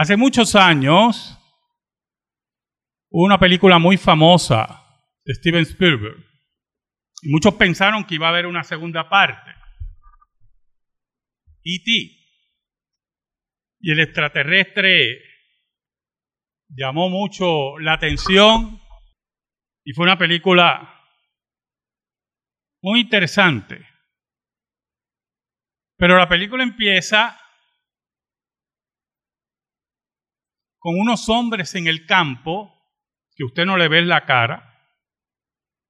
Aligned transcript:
Hace 0.00 0.16
muchos 0.16 0.54
años, 0.54 1.36
hubo 3.10 3.24
una 3.24 3.40
película 3.40 3.80
muy 3.80 3.96
famosa 3.96 4.80
de 5.24 5.34
Steven 5.34 5.62
Spielberg. 5.62 6.24
Y 7.22 7.30
muchos 7.30 7.54
pensaron 7.54 8.04
que 8.04 8.14
iba 8.14 8.26
a 8.26 8.30
haber 8.30 8.46
una 8.46 8.62
segunda 8.62 9.08
parte. 9.08 9.50
E.T. 11.64 11.90
Y 13.80 13.90
el 13.90 13.98
extraterrestre 13.98 15.20
llamó 16.68 17.08
mucho 17.08 17.76
la 17.80 17.94
atención 17.94 18.80
y 19.82 19.94
fue 19.94 20.04
una 20.04 20.16
película 20.16 20.94
muy 22.82 23.00
interesante. 23.00 23.84
Pero 25.96 26.16
la 26.16 26.28
película 26.28 26.62
empieza 26.62 27.36
con 30.78 30.98
unos 30.98 31.28
hombres 31.28 31.74
en 31.74 31.86
el 31.86 32.06
campo, 32.06 32.74
que 33.34 33.44
usted 33.44 33.64
no 33.64 33.76
le 33.76 33.88
ve 33.88 34.02
la 34.02 34.24
cara, 34.24 34.64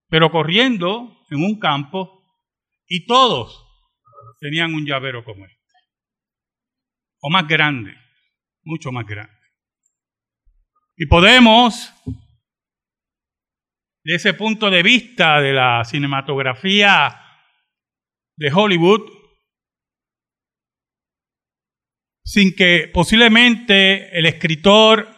pero 0.08 0.30
corriendo 0.30 1.24
en 1.30 1.44
un 1.44 1.58
campo, 1.58 2.24
y 2.86 3.06
todos 3.06 3.66
tenían 4.40 4.74
un 4.74 4.86
llavero 4.86 5.24
como 5.24 5.44
este, 5.44 5.74
o 7.20 7.30
más 7.30 7.46
grande, 7.46 7.94
mucho 8.62 8.92
más 8.92 9.06
grande. 9.06 9.34
Y 10.96 11.06
podemos, 11.06 11.92
de 14.04 14.14
ese 14.14 14.34
punto 14.34 14.70
de 14.70 14.82
vista 14.82 15.40
de 15.40 15.52
la 15.52 15.84
cinematografía 15.84 17.20
de 18.36 18.52
Hollywood, 18.52 19.17
sin 22.28 22.54
que 22.54 22.90
posiblemente 22.92 24.18
el 24.18 24.26
escritor 24.26 25.08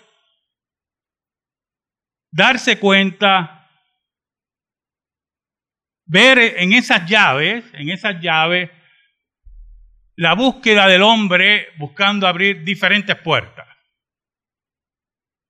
darse 2.31 2.79
cuenta, 2.79 3.69
ver 6.07 6.39
en 6.39 6.73
esas 6.73 7.11
llaves, 7.11 7.65
en 7.73 7.89
esas 7.89 8.23
llaves, 8.23 8.71
la 10.15 10.37
búsqueda 10.37 10.87
del 10.87 11.03
hombre 11.03 11.71
buscando 11.79 12.29
abrir 12.29 12.63
diferentes 12.63 13.17
puertas, 13.17 13.67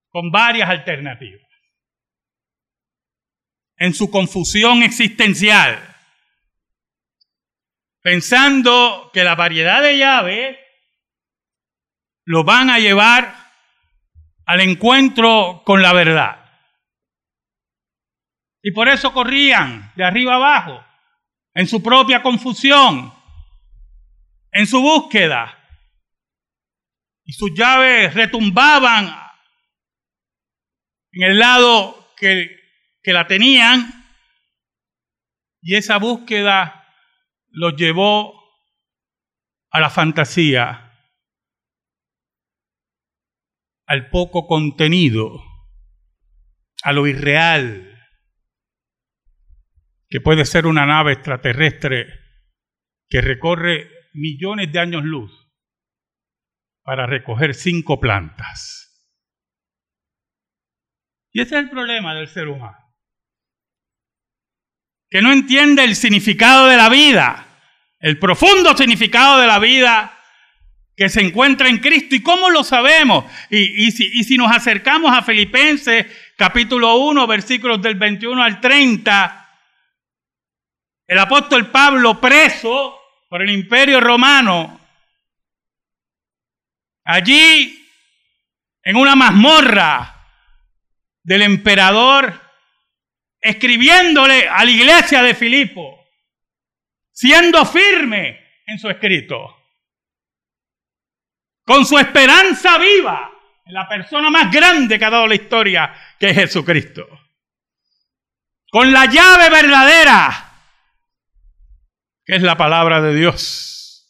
con 0.09 0.31
varias 0.31 0.71
alternativas. 0.71 1.47
En 3.77 3.93
su 3.93 4.11
confusión 4.11 4.83
existencial, 4.83 5.79
pensando 8.01 9.11
que 9.13 9.25
la 9.25 9.35
variedad 9.35 9.83
de 9.83 9.99
llaves 9.99 10.70
lo 12.31 12.45
van 12.45 12.71
a 12.71 12.79
llevar 12.79 13.35
al 14.47 14.61
encuentro 14.61 15.63
con 15.67 15.83
la 15.83 15.93
verdad. 15.93 16.49
Y 18.63 18.71
por 18.71 18.89
eso 18.89 19.13
corrían 19.13 19.93
de 19.97 20.05
arriba 20.05 20.37
abajo, 20.37 20.81
en 21.55 21.67
su 21.67 21.83
propia 21.83 22.23
confusión, 22.23 23.13
en 24.53 24.65
su 24.69 24.81
búsqueda. 24.81 25.59
Y 27.25 27.33
sus 27.33 27.53
llaves 27.53 28.15
retumbaban 28.15 29.07
en 31.11 31.23
el 31.33 31.37
lado 31.37 32.13
que, 32.17 32.61
que 33.03 33.13
la 33.13 33.27
tenían. 33.27 34.05
Y 35.63 35.75
esa 35.75 35.97
búsqueda 35.97 36.95
los 37.49 37.75
llevó 37.75 38.41
a 39.73 39.81
la 39.81 39.91
fantasía 39.91 40.90
al 43.91 44.09
poco 44.09 44.47
contenido, 44.47 45.43
a 46.85 46.93
lo 46.93 47.09
irreal, 47.09 48.01
que 50.09 50.21
puede 50.21 50.45
ser 50.45 50.69
una 50.69 50.87
nave 50.87 51.15
extraterrestre 51.15 52.07
que 53.09 53.21
recorre 53.21 53.91
millones 54.13 54.71
de 54.71 54.79
años 54.79 55.03
luz 55.03 55.33
para 56.85 57.09
recoger 57.09 57.53
cinco 57.53 57.99
plantas. 57.99 59.11
Y 61.33 61.41
ese 61.41 61.57
es 61.57 61.65
el 61.65 61.71
problema 61.71 62.15
del 62.15 62.29
ser 62.29 62.47
humano, 62.47 62.95
que 65.09 65.21
no 65.21 65.33
entiende 65.33 65.83
el 65.83 65.97
significado 65.97 66.69
de 66.69 66.77
la 66.77 66.89
vida, 66.89 67.61
el 67.99 68.21
profundo 68.21 68.77
significado 68.77 69.41
de 69.41 69.49
la 69.49 69.59
vida 69.59 70.20
que 71.01 71.09
se 71.09 71.23
encuentra 71.23 71.71
en 71.71 71.79
Cristo. 71.79 72.15
¿Y 72.15 72.23
cómo 72.23 72.51
lo 72.51 72.63
sabemos? 72.63 73.25
Y, 73.49 73.91
si, 73.91 74.23
si 74.23 74.37
nos 74.37 74.55
acercamos 74.55 75.17
a 75.17 75.23
Filipenses 75.23 76.05
capítulo 76.37 76.95
1, 76.97 77.27
versículos 77.27 77.81
del 77.81 77.95
21 77.95 78.43
al 78.43 78.61
30, 78.61 79.59
el 81.07 81.19
apóstol 81.19 81.71
Pablo 81.71 82.21
preso 82.21 83.01
por 83.31 83.41
el 83.41 83.49
imperio 83.49 83.99
romano, 83.99 84.79
allí 87.05 87.83
en 88.83 88.97
una 88.97 89.17
mazmorra 89.17 90.23
del 91.23 91.41
emperador, 91.41 92.39
escribiéndole 93.41 94.47
a 94.47 94.63
la 94.67 94.71
iglesia 94.71 95.23
de 95.23 95.35
Filipo, 95.35 95.99
siendo 97.11 97.65
firme 97.65 98.39
en 98.67 98.79
su 98.79 98.91
escrito 98.91 99.60
con 101.71 101.87
su 101.87 101.97
esperanza 101.97 102.79
viva 102.79 103.31
en 103.65 103.75
la 103.75 103.89
persona 103.89 104.29
más 104.29 104.51
grande 104.51 104.99
que 104.99 105.05
ha 105.05 105.11
dado 105.11 105.29
la 105.29 105.37
historia, 105.37 105.95
que 106.19 106.31
es 106.31 106.35
Jesucristo. 106.35 107.07
Con 108.69 108.93
la 108.93 109.07
llave 109.07 109.49
verdadera, 109.51 110.53
que 112.25 112.35
es 112.35 112.43
la 112.43 112.57
palabra 112.57 113.01
de 113.01 113.15
Dios. 113.15 114.05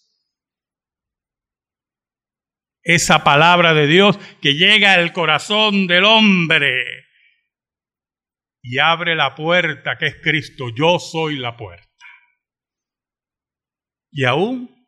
Esa 2.82 3.25
palabra 3.25 3.75
de 3.75 3.87
Dios 3.87 4.19
que 4.41 4.54
llega 4.54 4.94
al 4.94 5.12
corazón 5.12 5.87
del 5.87 6.04
hombre 6.04 6.82
y 8.62 8.78
abre 8.78 9.15
la 9.15 9.34
puerta 9.34 9.98
que 9.98 10.06
es 10.06 10.16
Cristo. 10.22 10.71
Yo 10.75 10.98
soy 10.98 11.37
la 11.37 11.59
puerta. 11.59 12.06
Y 14.10 14.25
aún 14.25 14.79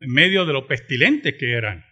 en 0.00 0.12
medio 0.12 0.44
de 0.44 0.52
lo 0.52 0.66
pestilentes 0.66 1.34
que 1.38 1.52
eran 1.52 1.84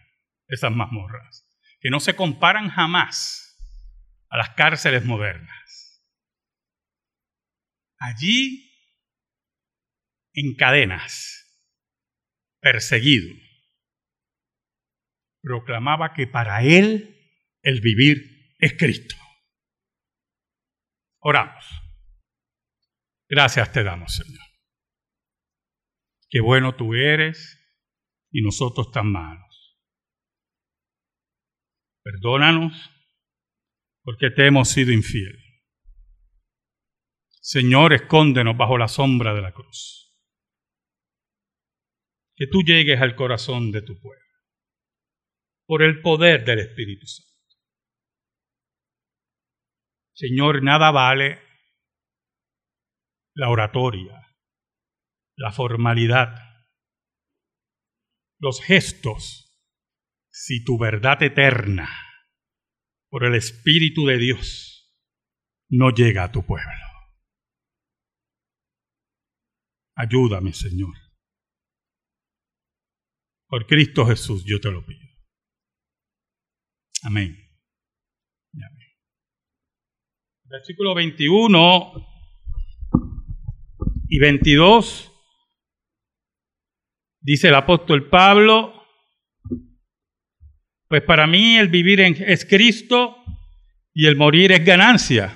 esas 0.47 0.71
mazmorras, 0.71 1.47
que 1.79 1.89
no 1.89 1.99
se 1.99 2.15
comparan 2.15 2.69
jamás 2.69 3.57
a 4.29 4.37
las 4.37 4.51
cárceles 4.51 5.05
modernas. 5.05 6.03
Allí, 7.97 8.71
en 10.33 10.55
cadenas, 10.55 11.41
perseguido, 12.59 13.33
proclamaba 15.41 16.13
que 16.13 16.27
para 16.27 16.63
él 16.63 17.15
el 17.61 17.81
vivir 17.81 18.55
es 18.59 18.73
Cristo. 18.77 19.15
Oramos. 21.19 21.65
Gracias 23.27 23.71
te 23.71 23.83
damos, 23.83 24.15
Señor. 24.15 24.45
Qué 26.29 26.41
bueno 26.41 26.75
tú 26.75 26.93
eres 26.93 27.64
y 28.35 28.41
nosotros 28.41 28.91
tan 28.91 29.13
malos. 29.13 29.79
Perdónanos 32.03 32.73
porque 34.03 34.29
te 34.29 34.47
hemos 34.47 34.67
sido 34.67 34.91
infiel. 34.91 35.39
Señor, 37.39 37.93
escóndenos 37.93 38.57
bajo 38.57 38.77
la 38.77 38.89
sombra 38.89 39.33
de 39.33 39.41
la 39.41 39.53
cruz. 39.53 40.13
Que 42.35 42.47
tú 42.47 42.61
llegues 42.61 42.99
al 42.99 43.15
corazón 43.15 43.71
de 43.71 43.81
tu 43.81 43.97
pueblo 44.01 44.25
por 45.65 45.81
el 45.81 46.01
poder 46.01 46.43
del 46.43 46.59
Espíritu 46.59 47.07
Santo. 47.07 47.31
Señor, 50.13 50.61
nada 50.61 50.91
vale 50.91 51.41
la 53.33 53.49
oratoria, 53.49 54.27
la 55.37 55.53
formalidad, 55.53 56.54
los 58.45 58.61
gestos 58.61 59.57
si 60.31 60.63
tu 60.63 60.77
verdad 60.77 61.23
eterna 61.23 61.89
por 63.09 63.25
el 63.25 63.33
Espíritu 63.33 64.05
de 64.05 64.19
Dios 64.19 64.95
no 65.67 65.89
llega 65.89 66.25
a 66.25 66.31
tu 66.31 66.45
pueblo. 66.45 66.69
Ayúdame, 69.95 70.53
Señor. 70.53 70.93
Por 73.47 73.65
Cristo 73.65 74.05
Jesús 74.05 74.43
yo 74.45 74.61
te 74.61 74.69
lo 74.69 74.85
pido. 74.85 75.07
Amén. 77.01 77.35
Amén. 78.53 78.89
Versículo 80.43 80.93
21 80.93 81.93
y 84.07 84.19
22 84.19 85.14
Dice 87.25 87.47
el 87.47 87.55
apóstol 87.55 88.07
Pablo, 88.07 88.85
pues 90.87 91.01
para 91.01 91.25
mí 91.25 91.57
el 91.57 91.69
vivir 91.69 91.99
es 91.99 92.45
Cristo 92.45 93.17
y 93.95 94.05
el 94.05 94.15
morir 94.15 94.51
es 94.51 94.63
ganancia. 94.63 95.35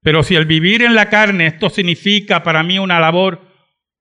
Pero 0.00 0.22
si 0.22 0.34
el 0.34 0.46
vivir 0.46 0.80
en 0.80 0.94
la 0.94 1.10
carne, 1.10 1.46
esto 1.46 1.68
significa 1.68 2.42
para 2.42 2.62
mí 2.62 2.78
una 2.78 2.98
labor 2.98 3.46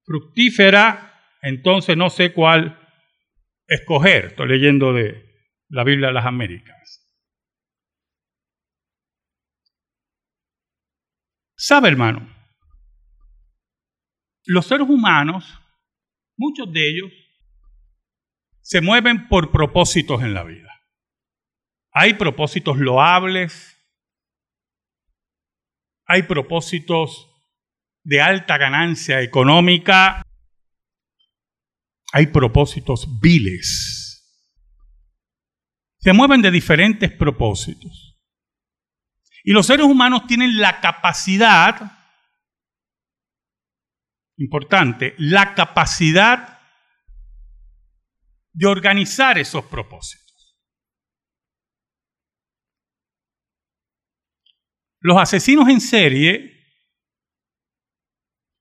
fructífera, 0.05 1.21
entonces 1.41 1.97
no 1.97 2.09
sé 2.09 2.31
cuál 2.31 2.79
escoger. 3.67 4.27
Estoy 4.27 4.47
leyendo 4.47 4.93
de 4.93 5.25
la 5.67 5.83
Biblia 5.83 6.07
de 6.07 6.13
las 6.13 6.25
Américas. 6.25 7.05
¿Sabe, 11.57 11.89
hermano? 11.89 12.33
Los 14.45 14.65
seres 14.67 14.87
humanos, 14.87 15.60
muchos 16.37 16.71
de 16.71 16.89
ellos, 16.89 17.11
se 18.61 18.81
mueven 18.81 19.27
por 19.27 19.51
propósitos 19.51 20.21
en 20.21 20.33
la 20.33 20.43
vida. 20.43 20.69
Hay 21.91 22.13
propósitos 22.13 22.77
loables, 22.77 23.77
hay 26.05 26.23
propósitos 26.23 27.27
de 28.03 28.21
alta 28.21 28.57
ganancia 28.57 29.21
económica, 29.21 30.21
hay 32.13 32.27
propósitos 32.27 33.19
viles. 33.19 34.11
Se 35.99 36.13
mueven 36.13 36.41
de 36.41 36.51
diferentes 36.51 37.11
propósitos. 37.11 38.19
Y 39.43 39.53
los 39.53 39.67
seres 39.67 39.85
humanos 39.85 40.27
tienen 40.27 40.59
la 40.59 40.81
capacidad, 40.81 42.00
importante, 44.37 45.15
la 45.17 45.53
capacidad 45.55 46.59
de 48.53 48.67
organizar 48.67 49.37
esos 49.37 49.65
propósitos. 49.65 50.59
Los 54.99 55.17
asesinos 55.17 55.67
en 55.69 55.81
serie 55.81 56.51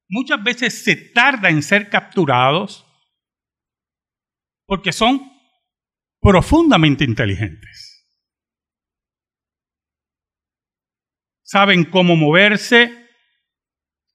muchas 0.09 0.43
veces 0.43 0.85
se 0.85 0.97
tarda 0.97 1.51
en 1.51 1.63
ser 1.63 1.89
capturados 1.91 2.87
porque 4.67 4.93
son 4.93 5.21
profundamente 6.21 7.05
inteligentes. 7.05 7.91
saben 11.51 11.83
cómo 11.83 12.15
moverse, 12.15 13.00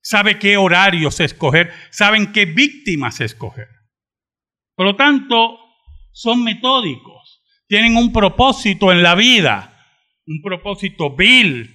saben 0.05 0.37
qué 0.37 0.55
horarios 0.55 1.19
escoger, 1.19 1.73
saben 1.89 2.31
qué 2.31 2.45
víctimas 2.45 3.21
escoger. 3.21 3.67
Por 4.75 4.85
lo 4.85 4.95
tanto, 4.95 5.57
son 6.13 6.43
metódicos, 6.43 7.43
tienen 7.67 7.97
un 7.97 8.13
propósito 8.13 8.91
en 8.91 9.01
la 9.01 9.15
vida, 9.15 9.73
un 10.27 10.41
propósito 10.43 11.15
vil, 11.15 11.71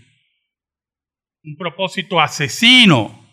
un 1.42 1.56
propósito 1.56 2.20
asesino, 2.20 3.28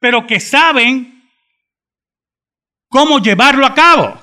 pero 0.00 0.26
que 0.26 0.40
saben 0.40 1.30
cómo 2.88 3.20
llevarlo 3.20 3.66
a 3.66 3.74
cabo. 3.74 4.20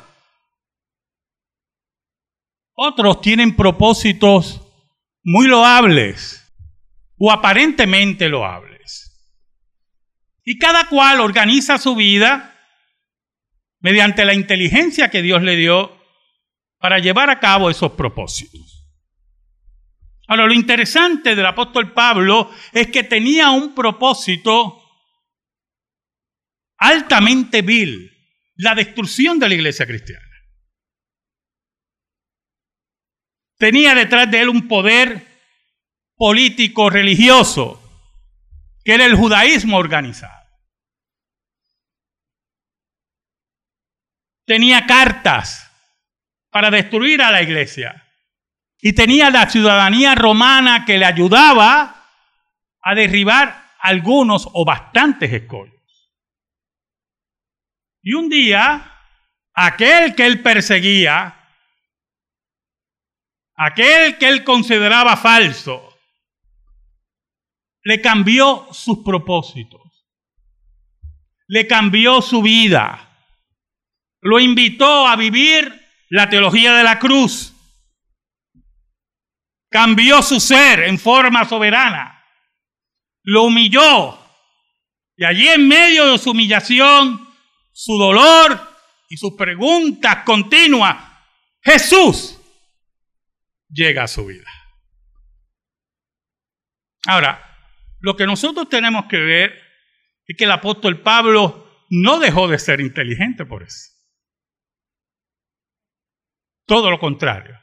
Otros 2.74 3.22
tienen 3.22 3.56
propósitos 3.56 4.62
muy 5.24 5.48
loables 5.48 6.41
o 7.24 7.32
aparentemente 7.32 8.28
loables. 8.28 9.08
Y 10.44 10.58
cada 10.58 10.90
cual 10.90 11.20
organiza 11.20 11.78
su 11.78 11.96
vida 11.96 12.60
mediante 13.80 14.26
la 14.26 14.34
inteligencia 14.34 15.12
que 15.12 15.22
Dios 15.22 15.44
le 15.44 15.56
dio 15.56 15.96
para 16.80 16.98
llevar 16.98 17.30
a 17.30 17.40
cabo 17.40 17.70
esos 17.70 17.92
propósitos. 17.92 18.90
Ahora, 20.28 20.48
lo 20.48 20.54
interesante 20.54 21.36
del 21.36 21.46
apóstol 21.46 21.94
Pablo 21.94 22.50
es 22.72 22.88
que 22.88 23.04
tenía 23.04 23.52
un 23.52 23.76
propósito 23.76 24.82
altamente 26.78 27.62
vil, 27.62 28.10
la 28.56 28.74
destrucción 28.74 29.38
de 29.38 29.48
la 29.48 29.54
iglesia 29.54 29.86
cristiana. 29.86 30.26
tenía 33.62 33.94
detrás 33.94 34.32
de 34.32 34.42
él 34.42 34.50
un 34.50 34.68
poder 34.68 35.31
político 36.22 36.88
religioso, 36.88 37.82
que 38.86 38.94
era 38.94 39.08
el 39.08 39.16
judaísmo 39.16 39.78
organizado. 39.78 40.46
Tenía 44.46 44.86
cartas 44.86 45.68
para 46.52 46.70
destruir 46.70 47.24
a 47.24 47.32
la 47.32 47.42
iglesia. 47.42 48.08
Y 48.80 48.94
tenía 48.94 49.32
la 49.32 49.50
ciudadanía 49.50 50.14
romana 50.14 50.86
que 50.86 51.00
le 51.00 51.06
ayudaba 51.06 52.06
a 52.84 52.94
derribar 52.94 53.72
algunos 53.80 54.48
o 54.54 54.64
bastantes 54.64 55.34
escollos. 55.34 56.12
Y 58.04 58.14
un 58.14 58.30
día, 58.30 58.96
aquel 59.56 60.14
que 60.14 60.28
él 60.28 60.44
perseguía, 60.44 61.50
aquel 63.56 64.20
que 64.20 64.28
él 64.28 64.44
consideraba 64.44 65.18
falso, 65.18 65.91
le 67.84 68.02
cambió 68.02 68.68
sus 68.72 69.00
propósitos, 69.00 69.82
le 71.48 71.68
cambió 71.68 72.22
su 72.22 72.42
vida, 72.42 73.10
lo 74.22 74.40
invitó 74.40 75.08
a 75.08 75.16
vivir 75.16 75.82
la 76.10 76.30
teología 76.30 76.74
de 76.74 76.84
la 76.84 77.00
cruz, 77.00 77.54
cambió 79.70 80.22
su 80.22 80.40
ser 80.40 80.82
en 80.82 81.00
forma 81.00 81.46
soberana, 81.46 82.24
lo 83.24 83.44
humilló. 83.44 84.20
Y 85.18 85.26
allí 85.26 85.48
en 85.48 85.68
medio 85.68 86.12
de 86.12 86.18
su 86.18 86.32
humillación, 86.32 87.28
su 87.72 87.98
dolor 87.98 88.60
y 89.10 89.18
sus 89.18 89.34
preguntas 89.34 90.24
continuas, 90.24 90.98
Jesús 91.62 92.40
llega 93.70 94.04
a 94.04 94.08
su 94.08 94.26
vida. 94.26 94.50
Ahora, 97.06 97.51
lo 98.02 98.16
que 98.16 98.26
nosotros 98.26 98.70
tenemos 98.70 99.06
que 99.06 99.20
ver 99.20 99.62
es 100.28 100.38
que 100.38 100.44
el 100.44 100.52
apóstol 100.52 101.02
Pablo 101.02 101.86
no 101.90 102.20
dejó 102.20 102.48
de 102.48 102.60
ser 102.60 102.82
inteligente 102.82 103.46
por 103.46 103.64
eso. 103.64 103.90
Todo 106.66 106.90
lo 106.90 107.00
contrario. 107.00 107.60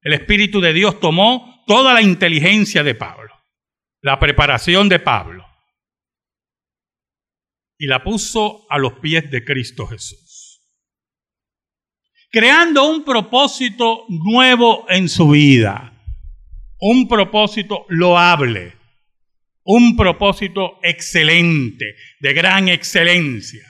El 0.00 0.12
Espíritu 0.12 0.60
de 0.60 0.72
Dios 0.72 1.00
tomó 1.00 1.64
toda 1.66 1.92
la 1.92 2.02
inteligencia 2.02 2.82
de 2.82 2.94
Pablo, 2.94 3.34
la 4.02 4.18
preparación 4.18 4.88
de 4.88 5.00
Pablo, 5.00 5.44
y 7.78 7.86
la 7.86 8.04
puso 8.04 8.66
a 8.70 8.78
los 8.78 8.94
pies 9.00 9.30
de 9.30 9.44
Cristo 9.44 9.86
Jesús 9.86 10.36
creando 12.36 12.84
un 12.84 13.02
propósito 13.02 14.04
nuevo 14.08 14.84
en 14.90 15.08
su 15.08 15.30
vida, 15.30 15.92
un 16.78 17.08
propósito 17.08 17.86
loable, 17.88 18.75
un 19.66 19.96
propósito 19.96 20.78
excelente, 20.82 21.96
de 22.20 22.32
gran 22.32 22.68
excelencia, 22.68 23.66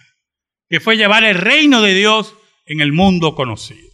que 0.68 0.78
fue 0.78 0.96
llevar 0.96 1.24
el 1.24 1.36
reino 1.36 1.82
de 1.82 1.94
Dios 1.94 2.36
en 2.66 2.80
el 2.80 2.92
mundo 2.92 3.34
conocido. 3.34 3.90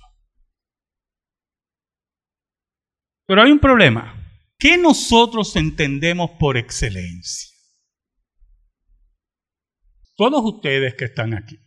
Pero 3.26 3.42
hay 3.42 3.52
un 3.52 3.60
problema. 3.60 4.18
¿Qué 4.58 4.76
nosotros 4.76 5.56
entendemos 5.56 6.32
por 6.38 6.56
excelencia? 6.56 7.50
Todos 10.16 10.42
ustedes 10.44 10.94
que 10.94 11.06
están 11.06 11.34
aquí. 11.34 11.58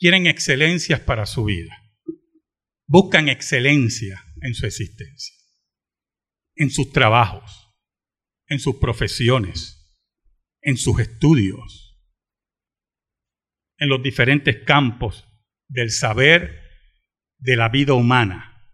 quieren 0.00 0.26
excelencias 0.26 0.98
para 1.00 1.26
su 1.26 1.44
vida. 1.44 1.76
Buscan 2.86 3.28
excelencia 3.28 4.24
en 4.40 4.54
su 4.54 4.66
existencia, 4.66 5.36
en 6.60 6.70
sus 6.70 6.92
trabajos, 6.92 7.72
en 8.46 8.60
sus 8.60 8.76
profesiones, 8.76 9.98
en 10.60 10.76
sus 10.76 11.00
estudios, 11.00 11.98
en 13.78 13.88
los 13.88 14.02
diferentes 14.02 14.62
campos 14.66 15.26
del 15.68 15.90
saber 15.90 16.60
de 17.38 17.56
la 17.56 17.70
vida 17.70 17.94
humana. 17.94 18.70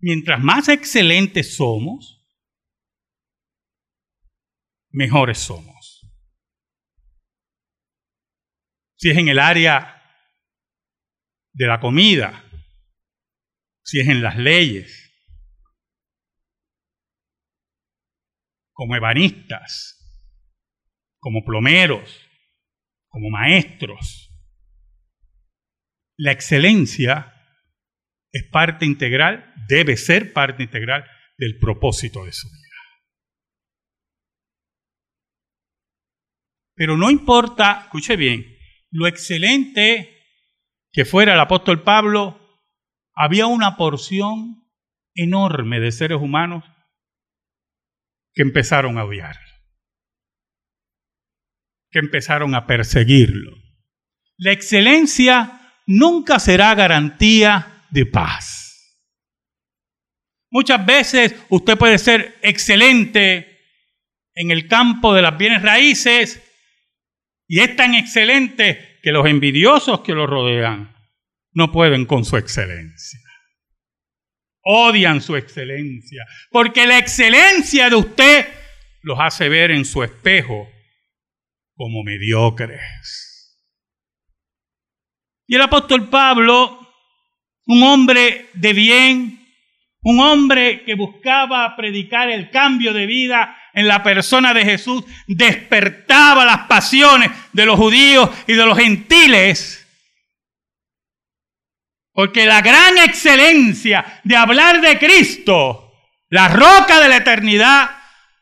Mientras 0.00 0.42
más 0.42 0.68
excelentes 0.68 1.54
somos, 1.54 2.26
mejores 4.90 5.38
somos. 5.38 6.04
Si 8.96 9.10
es 9.10 9.18
en 9.18 9.28
el 9.28 9.38
área 9.38 10.02
de 11.52 11.66
la 11.68 11.78
comida, 11.78 12.44
si 13.84 14.00
es 14.00 14.08
en 14.08 14.20
las 14.20 14.36
leyes, 14.36 15.07
como 18.78 18.94
ebanistas, 18.94 19.96
como 21.18 21.44
plomeros, 21.44 22.24
como 23.08 23.28
maestros, 23.28 24.30
la 26.16 26.30
excelencia 26.30 27.34
es 28.30 28.44
parte 28.52 28.86
integral, 28.86 29.52
debe 29.66 29.96
ser 29.96 30.32
parte 30.32 30.62
integral 30.62 31.04
del 31.38 31.58
propósito 31.58 32.24
de 32.24 32.30
su 32.30 32.46
vida. 32.46 32.76
Pero 36.76 36.96
no 36.96 37.10
importa, 37.10 37.80
escuche 37.82 38.14
bien, 38.14 38.46
lo 38.92 39.08
excelente 39.08 40.22
que 40.92 41.04
fuera 41.04 41.34
el 41.34 41.40
apóstol 41.40 41.82
Pablo, 41.82 42.62
había 43.12 43.46
una 43.46 43.76
porción 43.76 44.70
enorme 45.16 45.80
de 45.80 45.90
seres 45.90 46.18
humanos 46.20 46.62
que 48.34 48.42
empezaron 48.42 48.98
a 48.98 49.04
odiarlo, 49.04 49.48
que 51.90 51.98
empezaron 51.98 52.54
a 52.54 52.66
perseguirlo. 52.66 53.52
La 54.36 54.52
excelencia 54.52 55.74
nunca 55.86 56.38
será 56.38 56.74
garantía 56.74 57.84
de 57.90 58.06
paz. 58.06 58.68
Muchas 60.50 60.84
veces 60.86 61.34
usted 61.48 61.76
puede 61.76 61.98
ser 61.98 62.38
excelente 62.42 63.58
en 64.34 64.50
el 64.50 64.68
campo 64.68 65.14
de 65.14 65.22
las 65.22 65.36
bienes 65.36 65.62
raíces 65.62 66.42
y 67.46 67.60
es 67.60 67.74
tan 67.76 67.94
excelente 67.94 68.98
que 69.02 69.12
los 69.12 69.26
envidiosos 69.26 70.00
que 70.00 70.12
lo 70.12 70.26
rodean 70.26 70.94
no 71.52 71.72
pueden 71.72 72.06
con 72.06 72.24
su 72.24 72.36
excelencia. 72.36 73.20
Odian 74.70 75.22
su 75.22 75.34
excelencia, 75.34 76.26
porque 76.50 76.86
la 76.86 76.98
excelencia 76.98 77.88
de 77.88 77.96
usted 77.96 78.46
los 79.00 79.18
hace 79.18 79.48
ver 79.48 79.70
en 79.70 79.86
su 79.86 80.02
espejo 80.02 80.68
como 81.74 82.02
mediocres. 82.04 82.82
Y 85.46 85.54
el 85.54 85.62
apóstol 85.62 86.10
Pablo, 86.10 86.86
un 87.64 87.82
hombre 87.82 88.50
de 88.52 88.72
bien, 88.74 89.46
un 90.02 90.20
hombre 90.20 90.84
que 90.84 90.94
buscaba 90.94 91.74
predicar 91.74 92.28
el 92.28 92.50
cambio 92.50 92.92
de 92.92 93.06
vida 93.06 93.56
en 93.72 93.88
la 93.88 94.02
persona 94.02 94.52
de 94.52 94.66
Jesús, 94.66 95.02
despertaba 95.26 96.44
las 96.44 96.66
pasiones 96.66 97.30
de 97.54 97.64
los 97.64 97.78
judíos 97.78 98.28
y 98.46 98.52
de 98.52 98.66
los 98.66 98.76
gentiles. 98.76 99.87
Porque 102.18 102.46
la 102.46 102.62
gran 102.62 102.98
excelencia 102.98 104.20
de 104.24 104.34
hablar 104.34 104.80
de 104.80 104.98
Cristo, 104.98 105.92
la 106.30 106.48
roca 106.48 106.98
de 107.00 107.08
la 107.08 107.18
eternidad, 107.18 107.90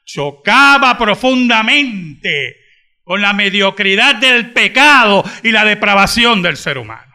chocaba 0.03 0.97
profundamente 0.97 2.57
con 3.03 3.21
la 3.21 3.35
mediocridad 3.35 4.15
del 4.15 4.55
pecado 4.55 5.23
y 5.43 5.51
la 5.51 5.67
depravación 5.67 6.41
del 6.41 6.57
ser 6.57 6.79
humano. 6.79 7.15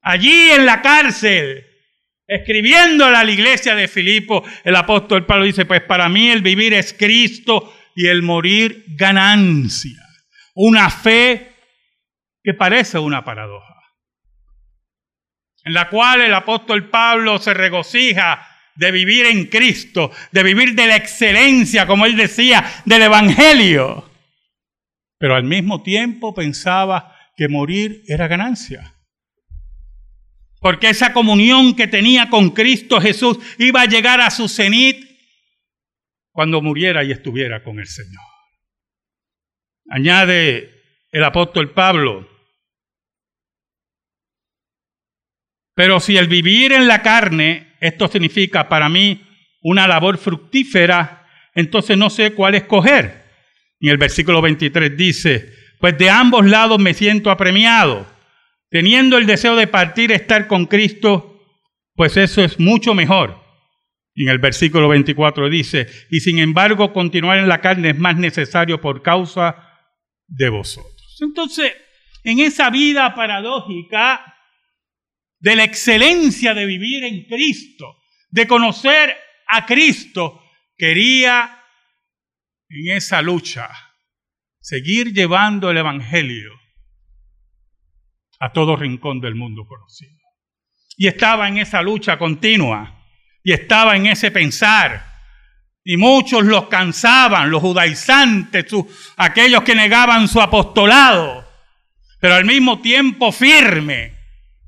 Allí 0.00 0.50
en 0.50 0.66
la 0.66 0.82
cárcel, 0.82 1.64
escribiéndole 2.26 3.16
a 3.16 3.22
la 3.22 3.30
iglesia 3.30 3.76
de 3.76 3.86
Filipo, 3.86 4.44
el 4.64 4.74
apóstol 4.74 5.26
Pablo 5.26 5.44
dice, 5.44 5.64
pues 5.64 5.82
para 5.82 6.08
mí 6.08 6.28
el 6.28 6.42
vivir 6.42 6.74
es 6.74 6.92
Cristo 6.92 7.72
y 7.94 8.08
el 8.08 8.22
morir 8.22 8.84
ganancia. 8.96 10.04
Una 10.56 10.90
fe 10.90 11.54
que 12.42 12.54
parece 12.54 12.98
una 12.98 13.24
paradoja, 13.24 13.71
en 15.64 15.74
la 15.74 15.88
cual 15.88 16.20
el 16.22 16.34
apóstol 16.34 16.90
Pablo 16.90 17.38
se 17.38 17.54
regocija 17.54 18.48
de 18.74 18.90
vivir 18.90 19.26
en 19.26 19.46
Cristo, 19.46 20.10
de 20.30 20.42
vivir 20.42 20.74
de 20.74 20.86
la 20.86 20.96
excelencia, 20.96 21.86
como 21.86 22.06
él 22.06 22.16
decía, 22.16 22.64
del 22.84 23.02
Evangelio. 23.02 24.10
Pero 25.18 25.36
al 25.36 25.44
mismo 25.44 25.82
tiempo 25.82 26.34
pensaba 26.34 27.16
que 27.36 27.48
morir 27.48 28.02
era 28.06 28.28
ganancia. 28.28 28.94
Porque 30.60 30.88
esa 30.88 31.12
comunión 31.12 31.74
que 31.74 31.86
tenía 31.86 32.30
con 32.30 32.50
Cristo 32.50 33.00
Jesús 33.00 33.38
iba 33.58 33.82
a 33.82 33.86
llegar 33.86 34.20
a 34.20 34.30
su 34.30 34.48
cenit 34.48 35.04
cuando 36.30 36.62
muriera 36.62 37.04
y 37.04 37.12
estuviera 37.12 37.62
con 37.62 37.78
el 37.78 37.86
Señor. 37.86 38.22
Añade 39.90 40.82
el 41.10 41.24
apóstol 41.24 41.72
Pablo, 41.72 42.28
pero 45.74 46.00
si 46.00 46.16
el 46.16 46.28
vivir 46.28 46.72
en 46.72 46.86
la 46.86 47.02
carne, 47.02 47.74
esto 47.80 48.08
significa 48.08 48.68
para 48.68 48.88
mí 48.88 49.22
una 49.62 49.86
labor 49.86 50.18
fructífera, 50.18 51.26
entonces 51.54 51.96
no 51.96 52.10
sé 52.10 52.32
cuál 52.32 52.54
escoger. 52.54 53.22
Y 53.80 53.88
el 53.88 53.98
versículo 53.98 54.40
23 54.42 54.96
dice, 54.96 55.52
pues 55.80 55.98
de 55.98 56.10
ambos 56.10 56.46
lados 56.46 56.78
me 56.78 56.94
siento 56.94 57.30
apremiado 57.30 58.12
teniendo 58.72 59.18
el 59.18 59.26
deseo 59.26 59.54
de 59.54 59.66
partir, 59.66 60.10
estar 60.10 60.48
con 60.48 60.64
Cristo, 60.64 61.38
pues 61.94 62.16
eso 62.16 62.42
es 62.42 62.58
mucho 62.58 62.94
mejor. 62.94 63.38
En 64.14 64.28
el 64.28 64.38
versículo 64.38 64.88
24 64.88 65.50
dice, 65.50 65.86
y 66.10 66.20
sin 66.20 66.38
embargo 66.38 66.92
continuar 66.92 67.38
en 67.38 67.48
la 67.48 67.60
carne 67.60 67.90
es 67.90 67.98
más 67.98 68.16
necesario 68.16 68.80
por 68.80 69.02
causa 69.02 69.56
de 70.26 70.48
vosotros. 70.48 71.18
Entonces, 71.20 71.70
en 72.24 72.40
esa 72.40 72.70
vida 72.70 73.14
paradójica 73.14 74.31
de 75.42 75.56
la 75.56 75.64
excelencia 75.64 76.54
de 76.54 76.64
vivir 76.64 77.04
en 77.04 77.24
Cristo, 77.24 77.96
de 78.30 78.46
conocer 78.46 79.14
a 79.48 79.66
Cristo, 79.66 80.40
quería 80.76 81.64
en 82.68 82.96
esa 82.96 83.20
lucha 83.20 83.68
seguir 84.60 85.12
llevando 85.12 85.70
el 85.70 85.78
Evangelio 85.78 86.52
a 88.38 88.52
todo 88.52 88.76
rincón 88.76 89.20
del 89.20 89.34
mundo 89.34 89.66
conocido. 89.66 90.16
Y 90.96 91.08
estaba 91.08 91.48
en 91.48 91.58
esa 91.58 91.82
lucha 91.82 92.16
continua, 92.18 93.04
y 93.42 93.52
estaba 93.52 93.96
en 93.96 94.06
ese 94.06 94.30
pensar. 94.30 95.10
Y 95.84 95.96
muchos 95.96 96.44
los 96.44 96.68
cansaban, 96.68 97.50
los 97.50 97.60
judaizantes, 97.60 98.66
aquellos 99.16 99.64
que 99.64 99.74
negaban 99.74 100.28
su 100.28 100.40
apostolado, 100.40 101.48
pero 102.20 102.34
al 102.34 102.44
mismo 102.44 102.80
tiempo 102.80 103.32
firme, 103.32 104.21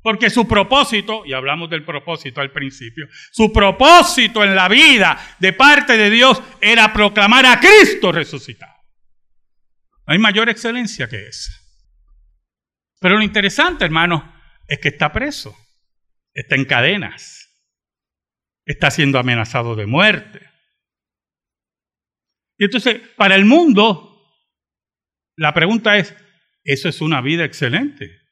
porque 0.05 0.29
su 0.29 0.47
propósito, 0.47 1.25
y 1.25 1.33
hablamos 1.33 1.67
del 1.67 1.83
propósito 1.83 2.39
al 2.39 2.51
principio, 2.51 3.07
su 3.31 3.51
propósito 3.51 4.43
en 4.43 4.53
la 4.53 4.69
vida 4.69 5.35
de 5.39 5.51
parte 5.51 5.97
de 5.97 6.11
Dios 6.11 6.39
era 6.61 6.93
proclamar 6.93 7.47
a 7.47 7.59
Cristo 7.59 8.11
resucitado. 8.11 8.75
No 10.05 10.13
hay 10.13 10.19
mayor 10.19 10.47
excelencia 10.47 11.09
que 11.09 11.27
esa. 11.27 11.51
Pero 12.99 13.17
lo 13.17 13.23
interesante, 13.23 13.83
hermano, 13.83 14.31
es 14.67 14.77
que 14.77 14.89
está 14.89 15.11
preso, 15.11 15.57
está 16.35 16.53
en 16.53 16.65
cadenas, 16.65 17.49
está 18.63 18.91
siendo 18.91 19.17
amenazado 19.17 19.75
de 19.75 19.87
muerte. 19.87 20.47
Y 22.59 22.65
entonces, 22.65 23.01
para 23.17 23.33
el 23.33 23.45
mundo, 23.45 24.23
la 25.35 25.51
pregunta 25.55 25.97
es, 25.97 26.15
¿eso 26.63 26.89
es 26.89 27.01
una 27.01 27.21
vida 27.21 27.43
excelente? 27.43 28.24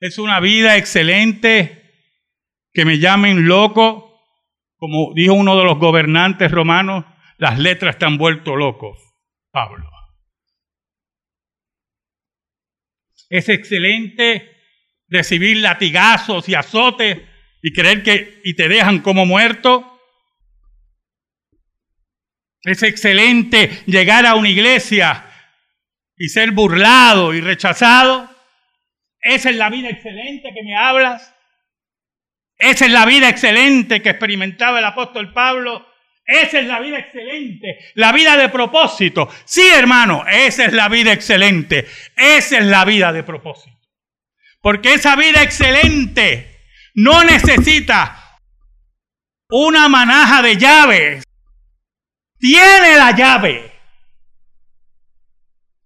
¿Es 0.00 0.16
una 0.16 0.40
vida 0.40 0.78
excelente 0.78 1.92
que 2.72 2.86
me 2.86 2.98
llamen 2.98 3.46
loco? 3.46 4.18
Como 4.76 5.12
dijo 5.14 5.34
uno 5.34 5.58
de 5.58 5.64
los 5.64 5.78
gobernantes 5.78 6.50
romanos, 6.50 7.04
las 7.36 7.58
letras 7.58 7.96
están 7.96 8.16
vuelto 8.16 8.56
locos, 8.56 8.98
Pablo. 9.50 9.90
Es 13.28 13.50
excelente 13.50 14.50
recibir 15.08 15.58
latigazos 15.58 16.48
y 16.48 16.54
azotes 16.54 17.18
y 17.62 17.72
creer 17.74 18.02
que 18.02 18.40
y 18.42 18.54
te 18.54 18.68
dejan 18.68 19.00
como 19.00 19.26
muerto. 19.26 20.00
Es 22.62 22.82
excelente 22.82 23.82
llegar 23.84 24.24
a 24.24 24.34
una 24.34 24.48
iglesia 24.48 25.26
y 26.16 26.28
ser 26.28 26.52
burlado 26.52 27.34
y 27.34 27.42
rechazado. 27.42 28.29
Esa 29.20 29.50
es 29.50 29.56
la 29.56 29.70
vida 29.70 29.90
excelente 29.90 30.52
que 30.54 30.62
me 30.62 30.76
hablas. 30.76 31.34
Esa 32.58 32.86
es 32.86 32.92
la 32.92 33.06
vida 33.06 33.28
excelente 33.28 34.02
que 34.02 34.10
experimentaba 34.10 34.78
el 34.78 34.84
apóstol 34.84 35.32
Pablo 35.32 35.90
esa 36.30 36.60
es 36.60 36.66
la 36.66 36.78
vida 36.78 36.98
excelente, 36.98 37.78
la 37.94 38.12
vida 38.12 38.36
de 38.36 38.48
propósito. 38.48 39.28
Sí, 39.44 39.68
hermano, 39.74 40.24
esa 40.28 40.64
es 40.64 40.72
la 40.72 40.88
vida 40.88 41.12
excelente. 41.12 41.88
Esa 42.16 42.58
es 42.58 42.64
la 42.66 42.84
vida 42.84 43.12
de 43.12 43.24
propósito. 43.24 43.76
Porque 44.60 44.94
esa 44.94 45.16
vida 45.16 45.42
excelente 45.42 46.68
no 46.94 47.24
necesita 47.24 48.38
una 49.48 49.88
manaja 49.88 50.40
de 50.40 50.56
llaves. 50.56 51.24
Tiene 52.38 52.96
la 52.96 53.10
llave. 53.10 53.72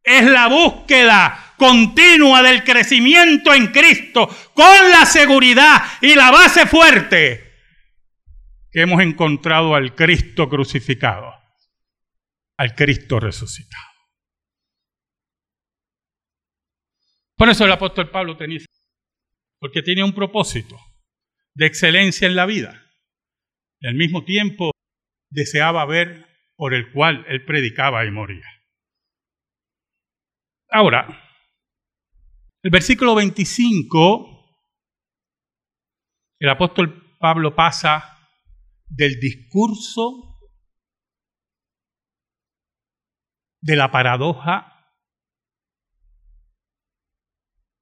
Es 0.02 0.24
la 0.24 0.48
búsqueda 0.48 1.43
continua 1.56 2.42
del 2.42 2.64
crecimiento 2.64 3.52
en 3.52 3.68
Cristo 3.68 4.28
con 4.54 4.90
la 4.90 5.06
seguridad 5.06 5.82
y 6.00 6.14
la 6.14 6.30
base 6.30 6.66
fuerte 6.66 7.52
que 8.70 8.82
hemos 8.82 9.00
encontrado 9.00 9.74
al 9.74 9.94
Cristo 9.94 10.48
crucificado, 10.48 11.32
al 12.56 12.74
Cristo 12.74 13.20
resucitado. 13.20 13.84
Por 17.36 17.48
eso 17.48 17.64
el 17.64 17.72
apóstol 17.72 18.10
Pablo 18.10 18.36
tenía 18.36 18.60
porque 19.58 19.82
tiene 19.82 20.04
un 20.04 20.12
propósito 20.12 20.78
de 21.54 21.66
excelencia 21.66 22.26
en 22.26 22.36
la 22.36 22.46
vida. 22.46 22.84
Y 23.80 23.86
al 23.86 23.94
mismo 23.94 24.24
tiempo 24.24 24.72
deseaba 25.30 25.86
ver 25.86 26.26
por 26.56 26.74
el 26.74 26.92
cual 26.92 27.24
él 27.28 27.44
predicaba 27.44 28.04
y 28.04 28.10
moría. 28.10 28.46
Ahora, 30.68 31.23
el 32.64 32.70
versículo 32.70 33.14
25, 33.14 34.58
el 36.40 36.48
apóstol 36.48 37.18
Pablo 37.20 37.54
pasa 37.54 38.26
del 38.86 39.20
discurso 39.20 40.40
de 43.60 43.76
la 43.76 43.90
paradoja, 43.90 44.90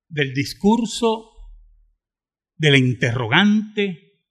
del 0.09 0.35
discurso 0.35 1.31
del 2.57 2.75
interrogante 2.75 4.25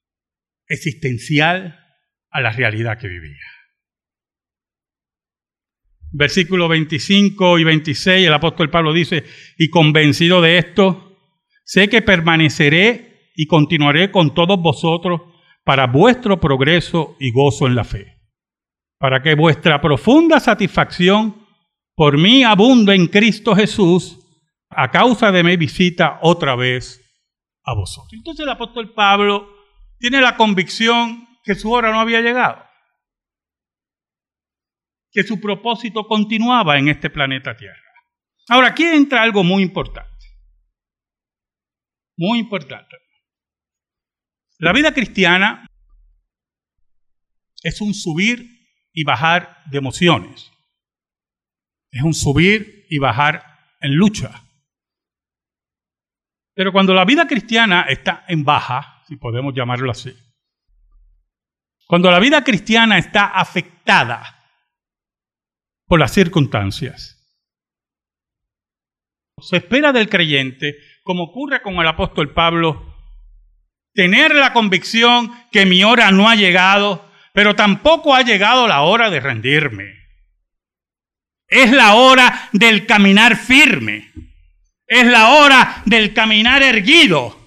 existencial 0.67 1.79
a 2.29 2.41
la 2.41 2.51
realidad 2.51 2.99
que 2.99 3.07
vivía. 3.07 3.60
Versículo 6.13 6.67
25 6.67 7.59
y 7.59 7.63
26, 7.63 8.27
el 8.27 8.33
apóstol 8.33 8.69
Pablo 8.69 8.91
dice, 8.91 9.23
y 9.57 9.69
convencido 9.69 10.41
de 10.41 10.57
esto, 10.57 11.17
sé 11.63 11.87
que 11.87 12.01
permaneceré 12.01 13.31
y 13.35 13.47
continuaré 13.47 14.11
con 14.11 14.33
todos 14.33 14.61
vosotros 14.61 15.21
para 15.63 15.87
vuestro 15.87 16.39
progreso 16.39 17.15
y 17.19 17.31
gozo 17.31 17.65
en 17.65 17.75
la 17.75 17.85
fe, 17.85 18.17
para 18.97 19.21
que 19.21 19.35
vuestra 19.35 19.79
profunda 19.79 20.41
satisfacción 20.41 21.47
por 21.95 22.17
mí 22.17 22.43
abunde 22.43 22.93
en 22.93 23.07
Cristo 23.07 23.55
Jesús 23.55 24.19
a 24.69 24.91
causa 24.91 25.31
de 25.31 25.43
mi 25.43 25.55
visita 25.55 26.19
otra 26.21 26.55
vez 26.55 26.99
a 27.63 27.73
vosotros. 27.73 28.13
Entonces 28.13 28.43
el 28.43 28.51
apóstol 28.51 28.93
Pablo 28.93 29.47
tiene 29.97 30.19
la 30.19 30.35
convicción 30.35 31.27
que 31.43 31.55
su 31.55 31.71
hora 31.71 31.91
no 31.91 32.01
había 32.01 32.21
llegado 32.21 32.70
que 35.11 35.23
su 35.23 35.39
propósito 35.39 36.07
continuaba 36.07 36.77
en 36.77 36.87
este 36.87 37.09
planeta 37.09 37.55
Tierra. 37.55 37.77
Ahora, 38.49 38.69
aquí 38.69 38.83
entra 38.83 39.21
algo 39.21 39.43
muy 39.43 39.61
importante. 39.63 40.09
Muy 42.17 42.39
importante. 42.39 42.97
La 44.57 44.73
vida 44.73 44.93
cristiana 44.93 45.67
es 47.63 47.81
un 47.81 47.93
subir 47.93 48.47
y 48.93 49.03
bajar 49.03 49.63
de 49.69 49.77
emociones. 49.77 50.51
Es 51.91 52.03
un 52.03 52.13
subir 52.13 52.85
y 52.89 52.99
bajar 52.99 53.43
en 53.79 53.95
lucha. 53.95 54.43
Pero 56.53 56.71
cuando 56.71 56.93
la 56.93 57.05
vida 57.05 57.27
cristiana 57.27 57.83
está 57.83 58.25
en 58.27 58.43
baja, 58.43 59.03
si 59.07 59.15
podemos 59.15 59.53
llamarlo 59.53 59.91
así, 59.91 60.13
cuando 61.87 62.11
la 62.11 62.19
vida 62.19 62.43
cristiana 62.43 62.97
está 62.97 63.27
afectada 63.27 64.40
por 65.91 65.99
las 65.99 66.13
circunstancias. 66.13 67.21
Se 69.41 69.57
espera 69.57 69.91
del 69.91 70.07
creyente, 70.07 70.77
como 71.03 71.23
ocurre 71.23 71.61
con 71.61 71.73
el 71.81 71.85
apóstol 71.85 72.33
Pablo, 72.33 72.95
tener 73.93 74.33
la 74.33 74.53
convicción 74.53 75.29
que 75.51 75.65
mi 75.65 75.83
hora 75.83 76.09
no 76.13 76.29
ha 76.29 76.35
llegado, 76.35 77.11
pero 77.33 77.57
tampoco 77.57 78.15
ha 78.15 78.21
llegado 78.21 78.69
la 78.69 78.83
hora 78.83 79.09
de 79.09 79.19
rendirme. 79.19 79.93
Es 81.49 81.69
la 81.73 81.95
hora 81.95 82.47
del 82.53 82.85
caminar 82.85 83.35
firme. 83.35 84.13
Es 84.87 85.05
la 85.05 85.31
hora 85.31 85.81
del 85.83 86.13
caminar 86.13 86.63
erguido. 86.63 87.37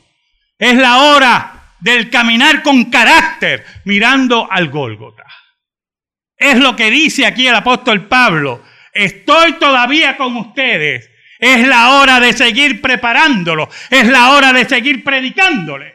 Es 0.59 0.75
la 0.75 0.99
hora 0.99 1.77
del 1.81 2.11
caminar 2.11 2.63
con 2.63 2.91
carácter, 2.91 3.65
mirando 3.87 4.47
al 4.53 4.69
Gólgota. 4.69 5.25
Es 6.37 6.59
lo 6.59 6.75
que 6.77 6.91
dice 6.91 7.27
aquí 7.27 7.47
el 7.47 7.55
apóstol 7.55 8.07
Pablo. 8.07 8.63
Estoy 8.93 9.55
todavía 9.55 10.17
con 10.17 10.37
ustedes. 10.37 11.11
Es 11.39 11.67
la 11.67 11.97
hora 11.97 12.21
de 12.21 12.33
seguir 12.33 12.81
preparándolo. 12.81 13.69
Es 13.91 14.09
la 14.09 14.31
hora 14.31 14.53
de 14.53 14.65
seguir 14.65 15.05
predicándoles. 15.05 15.93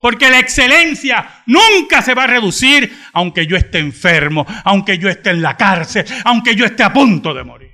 Porque 0.00 0.30
la 0.30 0.38
excelencia 0.38 1.42
nunca 1.46 2.02
se 2.02 2.14
va 2.14 2.24
a 2.24 2.28
reducir 2.28 2.94
aunque 3.12 3.46
yo 3.46 3.56
esté 3.56 3.78
enfermo, 3.78 4.46
aunque 4.64 4.98
yo 4.98 5.08
esté 5.08 5.30
en 5.30 5.40
la 5.40 5.56
cárcel, 5.56 6.04
aunque 6.24 6.54
yo 6.54 6.66
esté 6.66 6.82
a 6.82 6.92
punto 6.92 7.32
de 7.32 7.42
morir. 7.42 7.70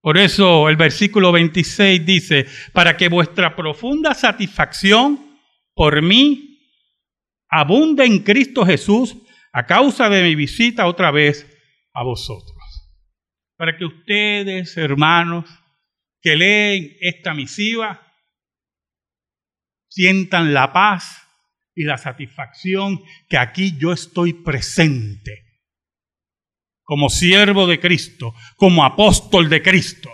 Por 0.00 0.16
eso 0.16 0.68
el 0.68 0.76
versículo 0.76 1.32
26 1.32 2.06
dice, 2.06 2.46
para 2.72 2.96
que 2.96 3.08
vuestra 3.08 3.56
profunda 3.56 4.14
satisfacción 4.14 5.20
por 5.74 6.00
mí 6.00 6.60
abunde 7.48 8.04
en 8.04 8.20
Cristo 8.20 8.64
Jesús 8.64 9.16
a 9.58 9.66
causa 9.66 10.08
de 10.08 10.22
mi 10.22 10.36
visita 10.36 10.86
otra 10.86 11.10
vez 11.10 11.44
a 11.92 12.04
vosotros. 12.04 12.56
Para 13.56 13.76
que 13.76 13.84
ustedes, 13.84 14.76
hermanos, 14.76 15.50
que 16.20 16.36
leen 16.36 16.96
esta 17.00 17.34
misiva, 17.34 18.06
sientan 19.88 20.54
la 20.54 20.72
paz 20.72 21.26
y 21.74 21.82
la 21.82 21.98
satisfacción 21.98 23.02
que 23.28 23.36
aquí 23.36 23.76
yo 23.76 23.92
estoy 23.92 24.32
presente 24.32 25.44
como 26.84 27.10
siervo 27.10 27.66
de 27.66 27.80
Cristo, 27.80 28.34
como 28.56 28.84
apóstol 28.84 29.48
de 29.48 29.60
Cristo, 29.60 30.10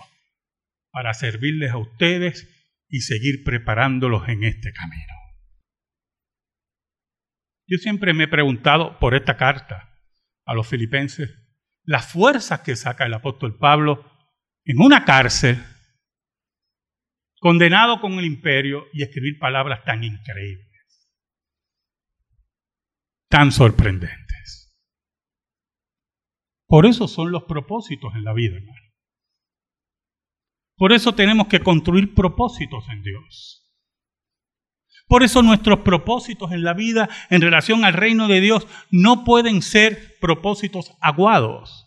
para 0.90 1.12
servirles 1.12 1.70
a 1.70 1.76
ustedes 1.76 2.48
y 2.88 3.00
seguir 3.00 3.44
preparándolos 3.44 4.26
en 4.26 4.42
este 4.44 4.72
camino. 4.72 5.23
Yo 7.74 7.78
siempre 7.78 8.14
me 8.14 8.24
he 8.24 8.28
preguntado 8.28 9.00
por 9.00 9.16
esta 9.16 9.37
carta 9.37 10.00
a 10.46 10.54
los 10.54 10.68
filipenses, 10.68 11.34
las 11.82 12.12
fuerzas 12.12 12.60
que 12.60 12.76
saca 12.76 13.04
el 13.04 13.14
apóstol 13.14 13.58
Pablo 13.58 14.08
en 14.64 14.80
una 14.80 15.04
cárcel, 15.04 15.60
condenado 17.40 18.00
con 18.00 18.12
el 18.12 18.26
imperio 18.26 18.84
y 18.92 19.02
escribir 19.02 19.40
palabras 19.40 19.82
tan 19.84 20.04
increíbles, 20.04 21.10
tan 23.28 23.50
sorprendentes. 23.50 24.72
Por 26.68 26.87
eso 26.87 27.08
son 27.08 27.32
los 27.32 27.42
propósitos 27.42 28.14
en 28.14 28.22
la 28.22 28.34
vida, 28.34 28.54
hermano. 28.54 28.92
Por 30.76 30.92
eso 30.92 31.12
tenemos 31.16 31.48
que 31.48 31.58
construir 31.58 32.14
propósitos 32.14 32.88
en 32.88 33.02
Dios. 33.02 33.63
Por 35.06 35.22
eso 35.22 35.42
nuestros 35.42 35.80
propósitos 35.80 36.52
en 36.52 36.64
la 36.64 36.72
vida 36.72 37.08
en 37.30 37.42
relación 37.42 37.84
al 37.84 37.92
reino 37.92 38.26
de 38.26 38.40
Dios 38.40 38.66
no 38.90 39.24
pueden 39.24 39.60
ser 39.60 40.18
propósitos 40.18 40.92
aguados, 41.00 41.86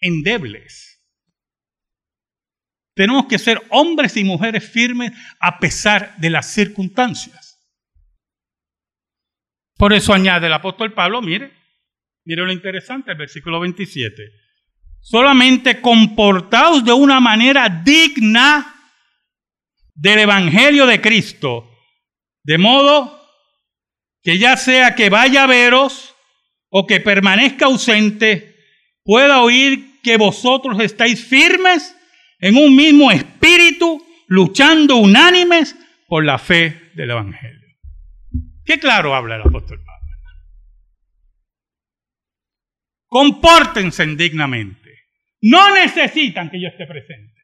endebles. 0.00 1.04
Tenemos 2.94 3.26
que 3.26 3.38
ser 3.38 3.62
hombres 3.68 4.16
y 4.16 4.24
mujeres 4.24 4.68
firmes 4.68 5.12
a 5.38 5.58
pesar 5.58 6.16
de 6.16 6.30
las 6.30 6.46
circunstancias. 6.46 7.62
Por 9.76 9.92
eso 9.92 10.14
añade 10.14 10.46
el 10.46 10.54
apóstol 10.54 10.94
Pablo, 10.94 11.20
mire, 11.20 11.52
mire 12.24 12.42
lo 12.42 12.52
interesante, 12.52 13.10
el 13.10 13.18
versículo 13.18 13.60
27. 13.60 14.22
Solamente 15.00 15.82
comportaos 15.82 16.82
de 16.82 16.92
una 16.94 17.20
manera 17.20 17.68
digna 17.68 18.75
del 19.96 20.20
Evangelio 20.20 20.86
de 20.86 21.00
Cristo, 21.00 21.68
de 22.44 22.58
modo 22.58 23.20
que 24.22 24.38
ya 24.38 24.56
sea 24.56 24.94
que 24.94 25.08
vaya 25.08 25.44
a 25.44 25.46
veros 25.46 26.14
o 26.68 26.86
que 26.86 27.00
permanezca 27.00 27.66
ausente, 27.66 28.56
pueda 29.02 29.42
oír 29.42 30.00
que 30.02 30.16
vosotros 30.16 30.78
estáis 30.80 31.24
firmes 31.24 31.96
en 32.38 32.56
un 32.56 32.76
mismo 32.76 33.10
espíritu, 33.10 34.04
luchando 34.28 34.96
unánimes 34.96 35.74
por 36.06 36.24
la 36.24 36.38
fe 36.38 36.90
del 36.94 37.10
Evangelio. 37.10 37.66
Qué 38.64 38.78
claro 38.78 39.14
habla 39.14 39.36
el 39.36 39.42
apóstol 39.42 39.78
Pablo. 39.78 39.96
Compórtense 43.06 44.04
dignamente. 44.06 44.90
No 45.40 45.74
necesitan 45.74 46.50
que 46.50 46.60
yo 46.60 46.68
esté 46.68 46.86
presente. 46.86 47.35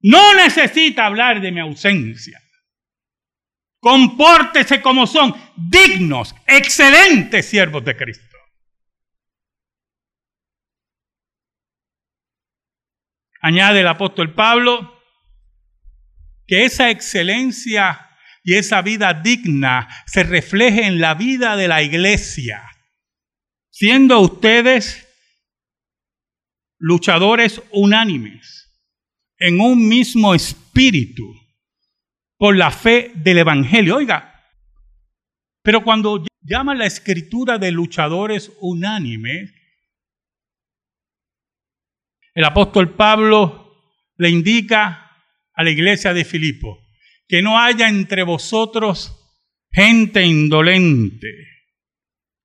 No 0.00 0.34
necesita 0.34 1.06
hablar 1.06 1.40
de 1.40 1.50
mi 1.50 1.60
ausencia. 1.60 2.40
Compórtese 3.80 4.80
como 4.80 5.06
son 5.06 5.34
dignos, 5.56 6.34
excelentes 6.46 7.46
siervos 7.46 7.84
de 7.84 7.96
Cristo. 7.96 8.36
Añade 13.40 13.80
el 13.80 13.88
apóstol 13.88 14.34
Pablo 14.34 15.00
que 16.46 16.64
esa 16.64 16.90
excelencia 16.90 18.08
y 18.42 18.54
esa 18.54 18.82
vida 18.82 19.14
digna 19.14 19.88
se 20.06 20.24
refleje 20.24 20.86
en 20.86 21.00
la 21.00 21.14
vida 21.14 21.56
de 21.56 21.68
la 21.68 21.82
iglesia, 21.82 22.64
siendo 23.70 24.18
ustedes 24.20 25.06
luchadores 26.78 27.62
unánimes 27.70 28.57
en 29.38 29.60
un 29.60 29.88
mismo 29.88 30.34
espíritu, 30.34 31.34
por 32.38 32.56
la 32.56 32.70
fe 32.70 33.12
del 33.16 33.38
Evangelio. 33.38 33.96
Oiga, 33.96 34.34
pero 35.62 35.82
cuando 35.82 36.24
llama 36.40 36.74
la 36.74 36.86
escritura 36.86 37.58
de 37.58 37.72
luchadores 37.72 38.52
unánimes, 38.60 39.52
el 42.34 42.44
apóstol 42.44 42.94
Pablo 42.94 43.74
le 44.16 44.30
indica 44.30 45.10
a 45.52 45.64
la 45.64 45.70
iglesia 45.70 46.14
de 46.14 46.24
Filipo 46.24 46.78
que 47.26 47.42
no 47.42 47.58
haya 47.58 47.88
entre 47.88 48.22
vosotros 48.22 49.14
gente 49.70 50.24
indolente, 50.24 51.28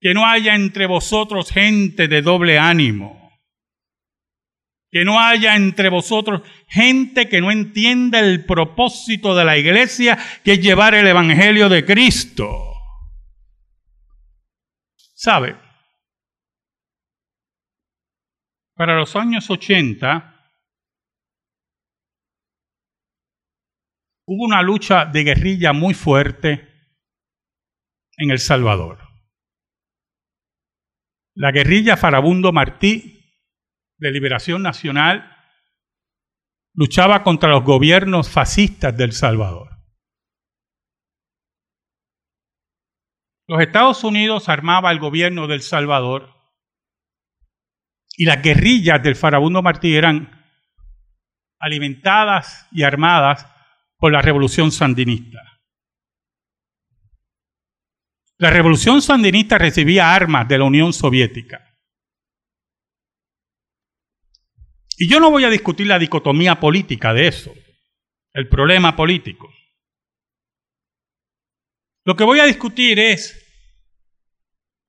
que 0.02 0.14
no 0.14 0.26
haya 0.26 0.56
entre 0.56 0.88
vosotros 0.88 1.52
gente 1.52 2.08
de 2.08 2.22
doble 2.22 2.60
ánimo 2.60 3.23
que 4.94 5.04
no 5.04 5.20
haya 5.20 5.56
entre 5.56 5.90
vosotros 5.90 6.44
gente 6.68 7.28
que 7.28 7.42
no 7.42 7.50
entienda 7.50 8.20
el 8.20 8.46
propósito 8.46 9.36
de 9.36 9.44
la 9.44 9.58
iglesia, 9.58 10.20
que 10.44 10.54
es 10.54 10.60
llevar 10.62 10.94
el 10.94 11.08
Evangelio 11.08 11.68
de 11.68 11.84
Cristo. 11.84 12.76
¿Sabe? 15.16 15.58
Para 18.76 18.96
los 18.96 19.16
años 19.16 19.50
80 19.50 20.30
hubo 24.28 24.46
una 24.46 24.62
lucha 24.62 25.06
de 25.06 25.24
guerrilla 25.24 25.74
muy 25.74 25.96
fuerte 25.96 26.70
en 28.18 28.30
El 28.30 28.38
Salvador. 28.38 29.00
La 31.34 31.52
guerrilla 31.52 31.98
Farabundo 31.98 32.52
Martí 32.52 33.23
de 34.04 34.12
Liberación 34.12 34.62
Nacional 34.62 35.34
luchaba 36.76 37.24
contra 37.24 37.50
los 37.50 37.64
gobiernos 37.64 38.30
fascistas 38.30 38.96
del 38.98 39.14
Salvador. 39.14 39.70
Los 43.48 43.62
Estados 43.62 44.04
Unidos 44.04 44.50
armaba 44.50 44.92
el 44.92 45.00
gobierno 45.00 45.48
del 45.48 45.62
Salvador 45.62 46.34
y 48.18 48.26
las 48.26 48.42
guerrillas 48.42 49.02
del 49.02 49.16
farabundo 49.16 49.62
Martí 49.62 49.96
eran 49.96 50.44
alimentadas 51.60 52.68
y 52.72 52.84
armadas 52.84 53.48
por 53.98 54.12
la 54.12 54.22
revolución 54.22 54.72
sandinista. 54.72 55.40
La 58.38 58.50
revolución 58.50 59.02
sandinista 59.02 59.58
recibía 59.58 60.14
armas 60.14 60.48
de 60.50 60.58
la 60.58 60.66
Unión 60.66 60.92
Soviética. 60.92 61.73
Y 64.98 65.10
yo 65.10 65.20
no 65.20 65.32
voy 65.32 65.44
a 65.44 65.50
discutir 65.50 65.88
la 65.88 66.00
dicotomía 66.00 66.60
política 66.60 67.14
de 67.14 67.28
eso, 67.28 67.54
el 68.34 68.48
problema 68.48 68.96
político. 68.96 69.52
Lo 72.06 72.16
que 72.16 72.24
voy 72.24 72.40
a 72.40 72.46
discutir 72.46 73.00
es 73.00 73.40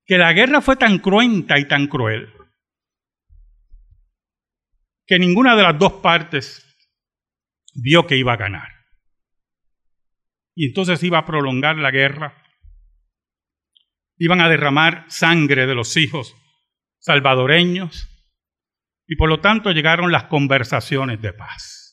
que 0.04 0.18
la 0.18 0.32
guerra 0.32 0.60
fue 0.60 0.76
tan 0.76 0.98
cruenta 0.98 1.58
y 1.58 1.66
tan 1.66 1.86
cruel 1.86 2.32
que 5.06 5.18
ninguna 5.18 5.54
de 5.54 5.62
las 5.62 5.78
dos 5.78 5.94
partes 5.94 6.64
vio 7.74 8.06
que 8.06 8.16
iba 8.16 8.32
a 8.32 8.38
ganar. 8.38 8.68
Y 10.54 10.66
entonces 10.66 11.02
iba 11.02 11.18
a 11.18 11.26
prolongar 11.26 11.76
la 11.76 11.90
guerra. 11.90 12.42
Iban 14.16 14.40
a 14.40 14.48
derramar 14.48 15.06
sangre 15.08 15.66
de 15.66 15.74
los 15.74 15.96
hijos 15.96 16.34
salvadoreños 17.00 18.13
y 19.06 19.16
por 19.16 19.28
lo 19.28 19.40
tanto 19.40 19.70
llegaron 19.70 20.12
las 20.12 20.24
conversaciones 20.24 21.20
de 21.20 21.32
paz. 21.32 21.84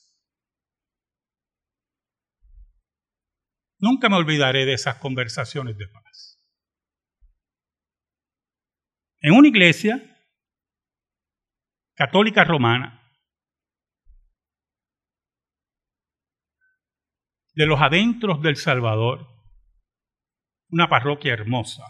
Nunca 3.78 4.08
me 4.08 4.16
olvidaré 4.16 4.64
de 4.64 4.74
esas 4.74 4.96
conversaciones 4.96 5.76
de 5.76 5.88
paz. 5.88 6.38
En 9.20 9.34
una 9.34 9.48
iglesia 9.48 10.00
católica 11.94 12.44
romana, 12.44 13.02
de 17.54 17.66
los 17.66 17.80
adentros 17.80 18.40
del 18.40 18.56
Salvador, 18.56 19.26
una 20.70 20.88
parroquia 20.88 21.34
hermosa, 21.34 21.84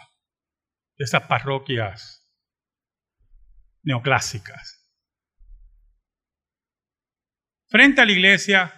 de 0.96 1.04
esas 1.04 1.22
parroquias 1.28 2.28
neoclásicas. 3.82 4.81
Frente 7.72 8.02
a 8.02 8.04
la 8.04 8.12
iglesia 8.12 8.70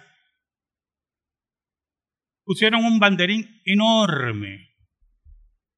pusieron 2.45 2.85
un 2.85 2.97
banderín 2.97 3.61
enorme 3.65 4.69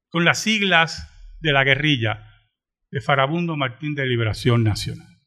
con 0.09 0.23
las 0.23 0.37
siglas 0.37 1.11
de 1.39 1.51
la 1.51 1.63
guerrilla 1.63 2.27
de 2.91 3.01
Farabundo 3.01 3.57
Martín 3.57 3.95
de 3.95 4.05
Liberación 4.05 4.63
Nacional. 4.63 5.17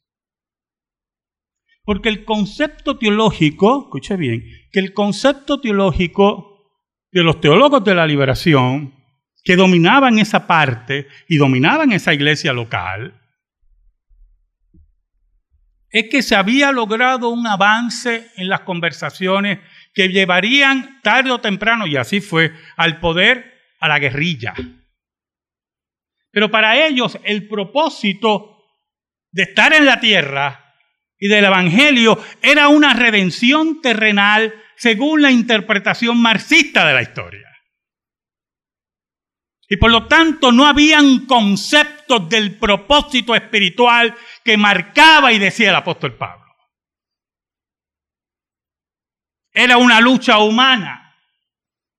Porque 1.83 2.11
el 2.11 2.24
concepto 2.24 2.96
teológico, 2.96 3.87
escuche 3.87 4.16
bien, 4.16 4.44
que 4.70 4.79
el 4.79 4.94
concepto 4.94 5.61
teológico 5.61 6.70
de 7.11 7.24
los 7.24 7.40
teólogos 7.40 7.83
de 7.83 7.96
la 7.96 8.07
liberación 8.07 8.94
que 9.42 9.57
dominaban 9.57 10.20
esa 10.20 10.46
parte 10.46 11.09
y 11.29 11.38
dominaban 11.38 11.90
esa 11.90 12.14
iglesia 12.14 12.53
local, 12.53 13.20
es 15.90 16.09
que 16.11 16.22
se 16.22 16.37
había 16.37 16.72
logrado 16.72 17.29
un 17.29 17.46
avance 17.46 18.31
en 18.37 18.48
las 18.48 18.61
conversaciones 18.61 19.59
que 19.92 20.09
llevarían 20.09 21.00
tarde 21.03 21.33
o 21.33 21.40
temprano, 21.40 21.87
y 21.87 21.96
así 21.96 22.20
fue, 22.20 22.53
al 22.76 23.00
poder, 23.00 23.55
a 23.81 23.88
la 23.88 23.98
guerrilla. 23.98 24.55
Pero 26.31 26.50
para 26.50 26.87
ellos 26.87 27.18
el 27.24 27.48
propósito 27.48 28.57
de 29.33 29.42
estar 29.42 29.72
en 29.72 29.85
la 29.85 30.00
tierra 30.00 30.76
y 31.18 31.29
del 31.29 31.44
Evangelio 31.44 32.18
era 32.40 32.68
una 32.68 32.94
redención 32.94 33.81
terrenal 33.81 34.55
según 34.76 35.22
la 35.22 35.31
interpretación 35.31 36.20
marxista 36.20 36.87
de 36.87 36.94
la 36.94 37.03
historia. 37.03 37.50
Y 39.73 39.77
por 39.77 39.93
lo 39.93 40.09
tanto 40.09 40.51
no 40.51 40.67
habían 40.67 41.27
conceptos 41.27 42.29
del 42.29 42.59
propósito 42.59 43.37
espiritual 43.37 44.13
que 44.45 44.57
marcaba 44.57 45.33
y 45.33 45.39
decía 45.39 45.71
el 45.71 45.77
apóstol 45.77 46.17
Pablo. 46.17 46.45
Era 49.53 49.77
una 49.77 50.01
lucha 50.01 50.39
humana, 50.39 51.15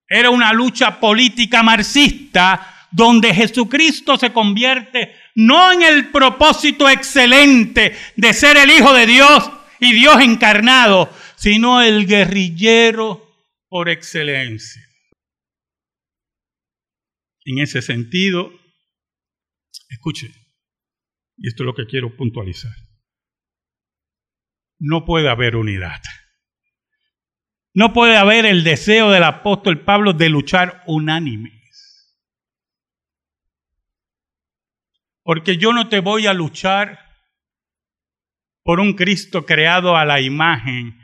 era 0.06 0.30
una 0.32 0.52
lucha 0.52 1.00
política 1.00 1.64
marxista 1.64 2.88
donde 2.92 3.34
Jesucristo 3.34 4.18
se 4.18 4.34
convierte 4.34 5.16
no 5.36 5.72
en 5.72 5.82
el 5.82 6.10
propósito 6.10 6.90
excelente 6.90 7.96
de 8.18 8.34
ser 8.34 8.58
el 8.58 8.70
Hijo 8.70 8.94
de 8.94 9.06
Dios 9.06 9.50
y 9.80 9.94
Dios 9.94 10.20
encarnado, 10.20 11.10
sino 11.38 11.82
el 11.82 12.06
guerrillero 12.06 13.26
por 13.70 13.88
excelencia. 13.88 14.91
En 17.46 17.60
ese 17.60 17.82
sentido, 17.82 18.52
escuche, 19.90 20.28
y 21.38 21.48
esto 21.48 21.64
es 21.64 21.66
lo 21.66 21.74
que 21.74 21.86
quiero 21.86 22.16
puntualizar, 22.16 22.74
no 24.80 25.06
puede 25.06 25.30
haber 25.30 25.56
unidad. 25.56 26.02
No 27.74 27.94
puede 27.94 28.18
haber 28.18 28.46
el 28.46 28.64
deseo 28.64 29.12
del 29.12 29.24
apóstol 29.24 29.86
Pablo 29.86 30.14
de 30.14 30.30
luchar 30.30 30.84
unánimes. 30.88 31.62
Porque 35.24 35.58
yo 35.58 35.72
no 35.72 35.88
te 35.88 36.00
voy 36.00 36.28
a 36.28 36.34
luchar 36.34 37.00
por 38.64 38.80
un 38.80 38.94
Cristo 38.94 39.46
creado 39.46 39.96
a 39.96 40.06
la 40.06 40.20
imagen 40.20 41.00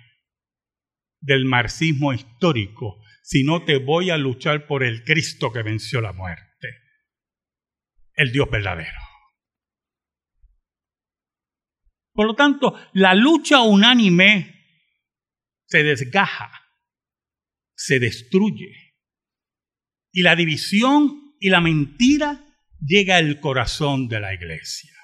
del 1.21 1.45
marxismo 1.45 2.13
histórico, 2.13 3.01
sino 3.27 3.65
te 3.65 3.75
voy 3.75 4.09
a 4.09 4.15
luchar 4.15 4.67
por 4.67 4.85
el 4.85 5.03
Cristo 5.03 5.51
que 5.51 5.61
venció 5.61 5.99
la 5.99 6.13
muerte, 6.13 6.69
el 8.13 8.31
Dios 8.31 8.49
verdadero. 8.49 9.01
Por 12.13 12.27
lo 12.27 12.35
tanto, 12.35 12.73
la 12.93 13.13
lucha 13.15 13.63
unánime 13.63 14.55
se 15.65 15.83
desgaja, 15.83 16.49
se 17.75 17.99
destruye. 17.99 18.95
Y 20.13 20.21
la 20.21 20.37
división 20.37 21.35
y 21.41 21.49
la 21.49 21.59
mentira 21.59 22.45
llega 22.79 23.17
al 23.17 23.41
corazón 23.41 24.07
de 24.07 24.21
la 24.21 24.33
iglesia. 24.33 24.95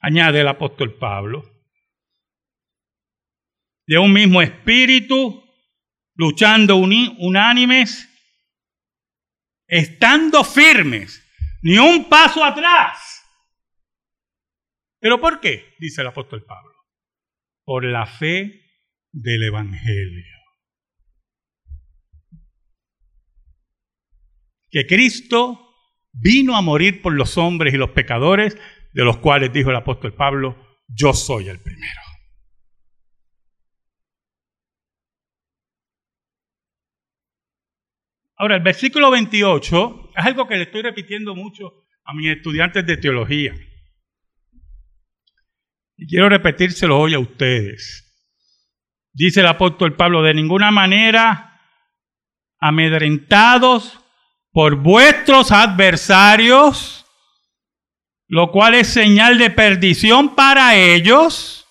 Añade 0.00 0.40
el 0.40 0.48
apóstol 0.48 0.96
Pablo, 0.96 1.44
de 3.86 3.98
un 3.98 4.10
mismo 4.14 4.40
espíritu, 4.40 5.43
luchando 6.14 6.76
unánimes, 6.76 8.08
estando 9.66 10.44
firmes, 10.44 11.22
ni 11.62 11.78
un 11.78 12.08
paso 12.08 12.44
atrás. 12.44 13.22
¿Pero 15.00 15.20
por 15.20 15.40
qué? 15.40 15.74
Dice 15.78 16.00
el 16.00 16.06
apóstol 16.06 16.44
Pablo. 16.44 16.72
Por 17.64 17.84
la 17.84 18.06
fe 18.06 18.62
del 19.12 19.42
Evangelio. 19.44 20.24
Que 24.70 24.86
Cristo 24.86 25.64
vino 26.12 26.56
a 26.56 26.62
morir 26.62 27.02
por 27.02 27.12
los 27.12 27.36
hombres 27.38 27.74
y 27.74 27.76
los 27.76 27.90
pecadores, 27.90 28.56
de 28.92 29.04
los 29.04 29.18
cuales 29.18 29.52
dijo 29.52 29.70
el 29.70 29.76
apóstol 29.76 30.14
Pablo, 30.14 30.56
yo 30.88 31.12
soy 31.12 31.48
el 31.48 31.60
primero. 31.60 32.03
Ahora, 38.36 38.56
el 38.56 38.62
versículo 38.62 39.10
28 39.10 40.10
es 40.16 40.24
algo 40.24 40.48
que 40.48 40.56
le 40.56 40.64
estoy 40.64 40.82
repitiendo 40.82 41.34
mucho 41.34 41.84
a 42.04 42.14
mis 42.14 42.30
estudiantes 42.30 42.84
de 42.84 42.96
teología. 42.96 43.54
Y 45.96 46.06
quiero 46.08 46.28
repetírselo 46.28 46.98
hoy 46.98 47.14
a 47.14 47.20
ustedes. 47.20 48.00
Dice 49.12 49.40
el 49.40 49.46
apóstol 49.46 49.94
Pablo, 49.94 50.22
de 50.22 50.34
ninguna 50.34 50.72
manera 50.72 51.60
amedrentados 52.58 54.00
por 54.50 54.76
vuestros 54.76 55.52
adversarios, 55.52 57.06
lo 58.26 58.50
cual 58.50 58.74
es 58.74 58.88
señal 58.88 59.38
de 59.38 59.50
perdición 59.50 60.34
para 60.34 60.74
ellos, 60.74 61.66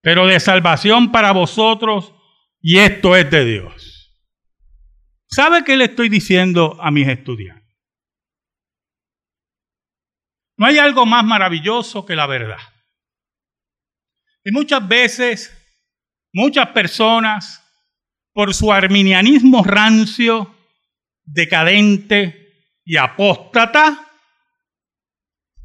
pero 0.00 0.26
de 0.26 0.40
salvación 0.40 1.12
para 1.12 1.32
vosotros, 1.32 2.14
y 2.62 2.78
esto 2.78 3.16
es 3.16 3.30
de 3.30 3.44
Dios. 3.44 3.95
¿Sabe 5.28 5.64
qué 5.64 5.76
le 5.76 5.84
estoy 5.84 6.08
diciendo 6.08 6.78
a 6.80 6.90
mis 6.90 7.08
estudiantes? 7.08 7.64
No 10.56 10.66
hay 10.66 10.78
algo 10.78 11.04
más 11.04 11.24
maravilloso 11.24 12.06
que 12.06 12.16
la 12.16 12.26
verdad. 12.26 12.60
Y 14.44 14.52
muchas 14.52 14.86
veces 14.86 15.52
Muchas 16.38 16.68
personas, 16.68 17.66
por 18.34 18.52
su 18.52 18.70
arminianismo 18.70 19.64
rancio, 19.64 20.54
decadente 21.24 22.74
y 22.84 22.98
apóstata, 22.98 24.06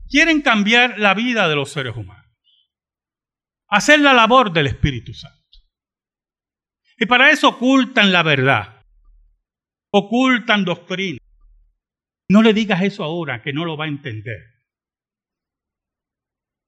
quieren 0.07 0.41
cambiar 0.41 0.97
la 0.97 1.13
vida 1.13 1.49
de 1.49 1.55
los 1.57 1.73
seres 1.73 1.93
humanos, 1.97 2.25
hacer 3.67 3.99
la 3.99 4.13
labor 4.13 4.53
del 4.53 4.67
Espíritu 4.67 5.13
Santo. 5.13 5.37
Y 6.97 7.05
para 7.05 7.31
eso 7.31 7.49
ocultan 7.49 8.13
la 8.13 8.23
verdad, 8.23 8.80
ocultan 9.91 10.65
doctrina. 10.65 11.19
No 12.29 12.41
le 12.41 12.53
digas 12.53 12.81
eso 12.81 13.03
ahora, 13.03 13.41
que 13.41 13.53
no 13.53 13.65
lo 13.65 13.77
va 13.77 13.85
a 13.85 13.89
entender. 13.89 14.39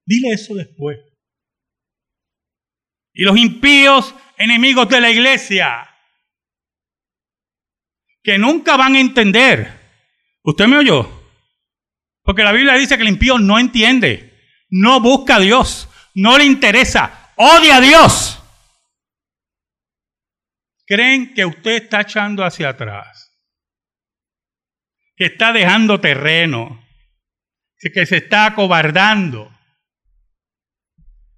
Dile 0.06 0.34
eso 0.34 0.56
después 0.56 1.00
y 3.14 3.24
los 3.24 3.38
impíos 3.38 4.14
enemigos 4.38 4.90
de 4.90 5.00
la 5.00 5.12
iglesia, 5.12 5.88
que 8.24 8.38
nunca 8.38 8.76
van 8.76 8.96
a 8.96 9.00
entender. 9.00 9.82
¿Usted 10.44 10.68
me 10.68 10.78
oyó? 10.78 11.22
Porque 12.24 12.44
la 12.44 12.52
Biblia 12.52 12.74
dice 12.74 12.96
que 12.96 13.04
el 13.04 13.10
impío 13.10 13.38
no 13.38 13.60
entiende, 13.60 14.34
no 14.70 15.00
busca 15.00 15.36
a 15.36 15.40
Dios, 15.40 15.90
no 16.16 16.38
le 16.38 16.46
interesa, 16.46 17.32
odia 17.36 17.78
a 17.78 17.82
Dios. 17.82 18.43
Creen 20.94 21.34
que 21.34 21.44
usted 21.44 21.86
está 21.86 22.02
echando 22.02 22.46
hacia 22.46 22.70
atrás, 22.70 23.36
que 25.16 25.26
está 25.26 25.52
dejando 25.52 26.00
terreno, 26.00 26.86
que 27.80 28.06
se 28.06 28.18
está 28.18 28.46
acobardando. 28.46 29.52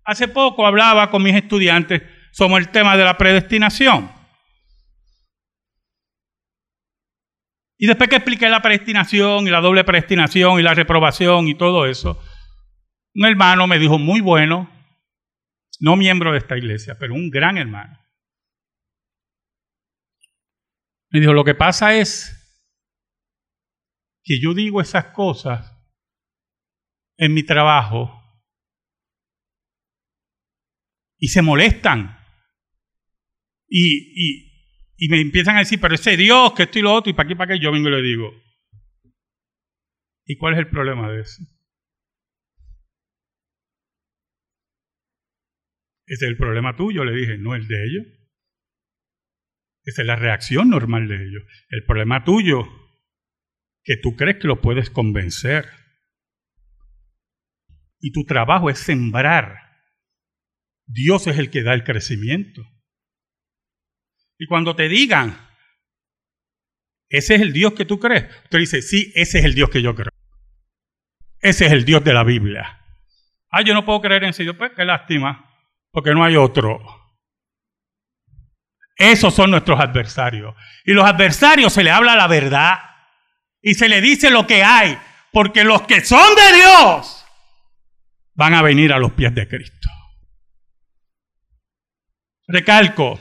Hace 0.04 0.28
poco 0.28 0.68
hablaba 0.68 1.10
con 1.10 1.24
mis 1.24 1.36
estudiantes 1.36 2.02
sobre 2.34 2.66
el 2.66 2.70
tema 2.70 2.98
de 2.98 3.06
la 3.06 3.18
predestinación. 3.18 4.12
Y 7.78 7.88
después 7.88 8.10
que 8.10 8.18
expliqué 8.18 8.50
la 8.50 8.62
predestinación 8.62 9.48
y 9.48 9.52
la 9.52 9.62
doble 9.62 9.86
predestinación 9.86 10.60
y 10.60 10.64
la 10.64 10.74
reprobación 10.74 11.48
y 11.48 11.56
todo 11.56 11.86
eso, 11.86 12.22
un 13.14 13.26
hermano 13.26 13.68
me 13.68 13.80
dijo, 13.80 13.98
muy 14.00 14.20
bueno, 14.20 14.70
no 15.80 15.96
miembro 15.96 16.34
de 16.34 16.40
esta 16.40 16.58
iglesia, 16.58 16.98
pero 17.00 17.14
un 17.14 17.30
gran 17.30 17.58
hermano. 17.58 18.05
Me 21.16 21.22
dijo, 21.22 21.32
lo 21.32 21.46
que 21.46 21.56
pasa 21.56 21.96
es 21.96 22.30
que 24.22 24.38
yo 24.42 24.54
digo 24.54 24.82
esas 24.82 25.14
cosas 25.14 25.74
en 27.16 27.34
mi 27.34 27.44
trabajo 27.44 28.22
y 31.18 31.30
se 31.30 31.42
molestan. 31.42 32.20
Y, 33.70 34.50
y, 34.98 35.08
me 35.08 35.22
empiezan 35.22 35.56
a 35.56 35.60
decir, 35.60 35.80
pero 35.80 35.96
ese 35.96 36.18
Dios, 36.18 36.52
que 36.52 36.64
esto 36.64 36.80
y 36.80 36.82
lo 36.82 36.94
otro, 36.94 37.10
y 37.10 37.14
para 37.14 37.28
aquí, 37.28 37.36
para 37.36 37.54
qué, 37.54 37.64
yo 37.64 37.72
vengo 37.72 37.88
y 37.88 37.92
le 37.92 38.02
digo. 38.02 38.34
¿Y 40.26 40.36
cuál 40.36 40.56
es 40.56 40.60
el 40.60 40.70
problema 40.70 41.10
de 41.10 41.22
eso? 41.22 41.42
Ese 46.08 46.26
es 46.26 46.30
el 46.30 46.36
problema 46.36 46.76
tuyo, 46.76 47.06
le 47.06 47.16
dije, 47.16 47.38
no 47.38 47.56
el 47.56 47.70
de 47.70 47.86
ellos. 47.86 48.25
Esa 49.86 50.02
es 50.02 50.08
la 50.08 50.16
reacción 50.16 50.70
normal 50.70 51.08
de 51.08 51.16
ellos. 51.16 51.44
El 51.70 51.86
problema 51.86 52.24
tuyo, 52.24 52.68
que 53.84 53.98
tú 53.98 54.16
crees 54.16 54.38
que 54.38 54.48
lo 54.48 54.62
puedes 54.62 54.90
convencer. 54.90 55.70
Y 58.00 58.12
tu 58.12 58.26
trabajo 58.26 58.70
es 58.70 58.80
sembrar 58.80 59.66
Dios 60.88 61.28
es 61.28 61.38
el 61.38 61.50
que 61.50 61.64
da 61.64 61.74
el 61.74 61.84
crecimiento. 61.84 62.62
Y 64.38 64.48
cuando 64.48 64.76
te 64.76 64.88
digan, 64.88 65.38
ese 67.10 67.36
es 67.36 67.42
el 67.42 67.54
Dios 67.54 67.74
que 67.74 67.86
tú 67.86 68.00
crees, 68.00 68.26
usted 68.44 68.60
dice, 68.60 68.82
sí, 68.82 69.12
ese 69.16 69.40
es 69.40 69.46
el 69.46 69.56
Dios 69.56 69.70
que 69.70 69.82
yo 69.82 69.96
creo. 69.96 70.12
Ese 71.40 71.68
es 71.68 71.72
el 71.72 71.86
Dios 71.86 72.04
de 72.04 72.14
la 72.14 72.24
Biblia. 72.24 72.82
Ah, 73.50 73.62
yo 73.62 73.74
no 73.74 73.86
puedo 73.86 74.02
creer 74.02 74.24
en 74.24 74.32
Dios, 74.32 74.56
pues 74.58 74.72
qué 74.76 74.84
lástima, 74.84 75.50
porque 75.92 76.14
no 76.14 76.24
hay 76.24 76.36
otro. 76.36 76.80
Esos 78.96 79.34
son 79.34 79.52
nuestros 79.52 79.80
adversarios. 79.80 80.56
Y 80.86 80.94
los 80.94 81.06
adversarios 81.06 81.74
se 81.74 81.84
le 81.84 81.92
habla 81.92 82.16
la 82.16 82.28
verdad 82.28 82.80
y 83.62 83.74
se 83.74 83.90
le 83.90 84.02
dice 84.02 84.30
lo 84.30 84.48
que 84.48 84.64
hay, 84.64 84.98
porque 85.32 85.64
los 85.64 85.82
que 85.84 86.04
son 86.04 86.36
de 86.36 86.56
Dios 86.58 87.26
van 88.36 88.54
a 88.54 88.62
venir 88.62 88.94
a 88.94 89.00
los 89.00 89.12
pies 89.14 89.34
de 89.34 89.48
Cristo. 89.48 89.90
Recalco, 92.48 93.20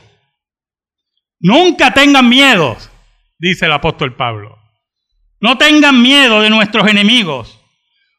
nunca 1.39 1.93
tengan 1.93 2.29
miedo, 2.29 2.77
dice 3.39 3.65
el 3.65 3.71
apóstol 3.71 4.15
Pablo. 4.15 4.57
No 5.41 5.57
tengan 5.57 6.01
miedo 6.01 6.41
de 6.41 6.49
nuestros 6.49 6.87
enemigos, 6.87 7.59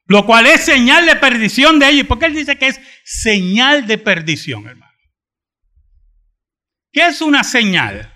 lo 0.06 0.26
cual 0.26 0.46
es 0.46 0.64
señal 0.64 1.06
de 1.06 1.16
perdición 1.16 1.78
de 1.78 1.88
ellos. 1.88 2.06
Porque 2.06 2.26
él 2.26 2.34
dice 2.34 2.56
que 2.58 2.68
es 2.68 2.80
señal 3.04 3.86
de 3.86 3.98
perdición, 3.98 4.66
hermano. 4.66 4.85
¿Qué 6.96 7.08
es 7.08 7.20
una 7.20 7.44
señal? 7.44 8.10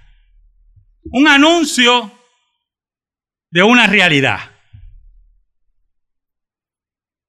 Un 1.02 1.28
anuncio 1.28 2.10
de 3.50 3.62
una 3.62 3.86
realidad. 3.86 4.38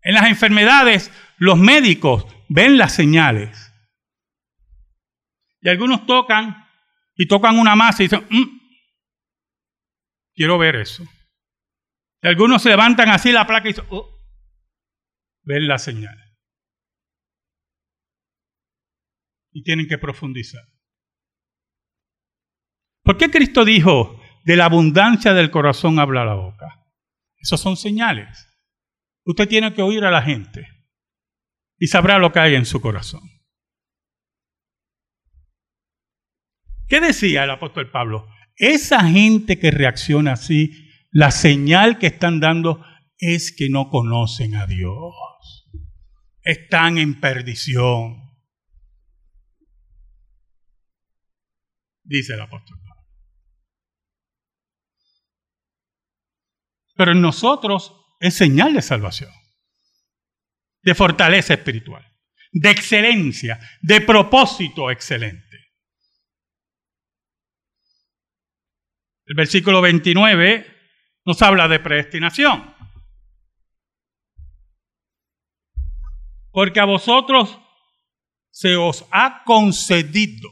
En 0.02 0.14
las 0.14 0.30
enfermedades, 0.30 1.12
los 1.40 1.58
médicos 1.58 2.26
ven 2.48 2.78
las 2.78 2.94
señales. 2.94 3.70
Y 5.60 5.68
algunos 5.68 6.06
tocan 6.06 6.70
y 7.16 7.28
tocan 7.28 7.60
una 7.60 7.76
masa 7.76 8.02
y 8.02 8.06
dicen, 8.06 8.26
mm, 8.30 8.60
quiero 10.34 10.58
ver 10.58 10.78
eso. 10.78 11.04
Y 12.22 12.30
algunos 12.30 12.64
se 12.64 12.70
levantan 12.70 13.10
así 13.10 13.34
la 13.34 13.46
placa 13.46 13.68
y 13.68 13.74
dicen, 13.74 13.88
oh, 13.90 14.10
ven 15.44 15.68
la 15.68 15.78
señal. 15.78 16.18
Y 19.52 19.64
tienen 19.64 19.90
que 19.90 19.98
profundizar. 19.98 20.71
¿Por 23.12 23.18
qué 23.18 23.30
Cristo 23.30 23.66
dijo, 23.66 24.22
de 24.46 24.56
la 24.56 24.64
abundancia 24.64 25.34
del 25.34 25.52
corazón 25.52 26.00
habla 26.00 26.24
la 26.24 26.36
boca? 26.36 26.88
Esos 27.36 27.60
son 27.60 27.76
señales. 27.76 28.48
Usted 29.26 29.50
tiene 29.50 29.74
que 29.74 29.82
oír 29.82 30.06
a 30.06 30.12
la 30.12 30.22
gente 30.22 30.66
y 31.78 31.88
sabrá 31.88 32.20
lo 32.20 32.32
que 32.32 32.40
hay 32.40 32.56
en 32.56 32.66
su 32.66 32.80
corazón. 32.80 33.20
¿Qué 36.88 37.02
decía 37.02 37.44
el 37.44 37.50
apóstol 37.50 37.92
Pablo? 37.92 38.30
Esa 38.56 39.02
gente 39.02 39.60
que 39.60 39.72
reacciona 39.72 40.32
así, 40.32 40.72
la 41.12 41.32
señal 41.32 42.00
que 42.00 42.08
están 42.08 42.40
dando 42.40 42.82
es 43.18 43.54
que 43.54 43.68
no 43.68 43.90
conocen 43.90 44.56
a 44.56 44.68
Dios. 44.68 45.68
Están 46.44 46.98
en 46.98 47.20
perdición. 47.20 48.22
Dice 52.06 52.36
el 52.36 52.40
apóstol 52.40 52.78
Pablo. 52.80 52.92
Pero 57.02 57.14
en 57.14 57.22
nosotros 57.24 57.96
es 58.20 58.38
señal 58.38 58.76
de 58.76 58.84
salvación, 58.84 59.32
de 60.84 60.94
fortaleza 60.94 61.56
espiritual, 61.56 62.06
de 62.52 62.70
excelencia, 62.70 63.60
de 63.82 64.02
propósito 64.02 64.92
excelente. 64.92 65.72
El 69.26 69.34
versículo 69.34 69.82
29 69.82 70.64
nos 71.26 71.42
habla 71.42 71.68
de 71.68 71.80
predestinación. 71.80 72.72
Porque 76.52 76.80
a 76.82 76.86
vosotros 76.86 77.58
se 78.52 78.76
os 78.76 79.08
ha 79.10 79.44
concedido. 79.44 80.52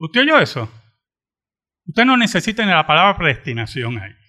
¿Usted 0.00 0.22
oyó 0.22 0.40
eso? 0.40 0.68
Usted 1.86 2.04
no 2.04 2.16
necesita 2.16 2.66
ni 2.66 2.72
la 2.72 2.84
palabra 2.84 3.16
predestinación 3.16 3.98
ahí. 3.98 4.21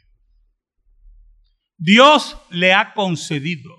Dios 1.84 2.38
le 2.50 2.74
ha 2.74 2.94
concedido. 2.94 3.76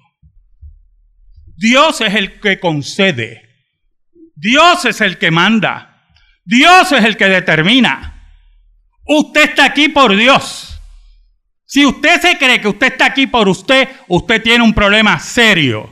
Dios 1.57 2.03
es 2.03 2.15
el 2.15 2.39
que 2.39 2.61
concede. 2.61 3.41
Dios 4.37 4.85
es 4.85 5.01
el 5.01 5.17
que 5.17 5.31
manda. 5.31 6.05
Dios 6.45 6.93
es 6.93 7.03
el 7.03 7.17
que 7.17 7.31
determina. 7.31 8.29
Usted 9.07 9.49
está 9.49 9.65
aquí 9.65 9.89
por 9.89 10.15
Dios. 10.15 10.79
Si 11.65 11.87
usted 11.87 12.21
se 12.21 12.37
cree 12.37 12.61
que 12.61 12.69
usted 12.69 12.89
está 12.89 13.07
aquí 13.07 13.27
por 13.27 13.49
usted, 13.49 13.89
usted 14.09 14.43
tiene 14.43 14.63
un 14.63 14.75
problema 14.75 15.19
serio. 15.19 15.91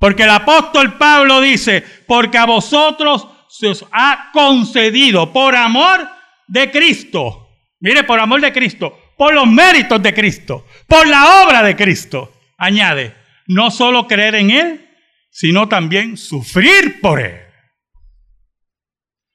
Porque 0.00 0.24
el 0.24 0.30
apóstol 0.30 0.98
Pablo 0.98 1.40
dice, 1.40 1.84
porque 2.08 2.36
a 2.36 2.46
vosotros 2.46 3.28
se 3.48 3.68
os 3.68 3.86
ha 3.92 4.30
concedido 4.32 5.32
por 5.32 5.54
amor 5.54 6.08
de 6.48 6.68
Cristo. 6.72 7.48
Mire, 7.78 8.02
por 8.02 8.18
amor 8.18 8.40
de 8.40 8.52
Cristo, 8.52 8.98
por 9.18 9.34
los 9.34 9.48
méritos 9.48 10.00
de 10.00 10.14
Cristo, 10.14 10.66
por 10.86 11.06
la 11.06 11.42
obra 11.42 11.62
de 11.64 11.74
Cristo. 11.74 12.32
Añade, 12.56 13.14
no 13.48 13.70
solo 13.70 14.06
creer 14.06 14.36
en 14.36 14.50
Él, 14.50 14.96
sino 15.28 15.68
también 15.68 16.16
sufrir 16.16 17.00
por 17.00 17.20
Él. 17.20 17.42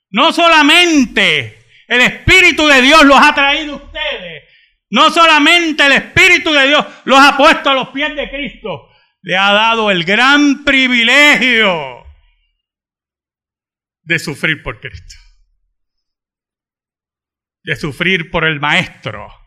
No 0.10 0.32
solamente 0.32 1.65
el 1.88 2.02
Espíritu 2.02 2.65
de 2.65 2.82
Dios 2.82 3.04
los 3.04 3.19
ha 3.19 3.36
traído 3.36 3.74
a 3.74 3.78
ustedes, 3.78 4.43
no 4.89 5.12
solamente 5.12 5.86
el 5.86 5.91
Espíritu 5.91 6.54
de 6.54 6.67
Dios 6.67 6.86
los 7.04 7.19
ha 7.19 7.36
puesto 7.36 7.69
a 7.69 7.74
los 7.74 7.89
pies 7.89 8.15
de 8.15 8.30
Cristo, 8.30 8.89
le 9.22 9.36
ha 9.36 9.52
dado 9.52 9.91
el 9.91 10.06
gran 10.06 10.63
privilegio 10.63 12.06
de 14.02 14.19
sufrir 14.19 14.63
por 14.63 14.80
Cristo, 14.80 15.15
de 17.63 17.76
sufrir 17.76 18.32
por 18.32 18.46
el 18.46 18.60
Maestro, 18.62 19.43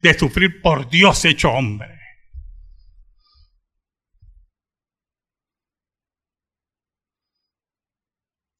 de 0.00 0.14
sufrir 0.14 0.60
por 0.62 0.88
Dios 0.88 1.24
hecho 1.24 1.50
hombre. 1.50 1.98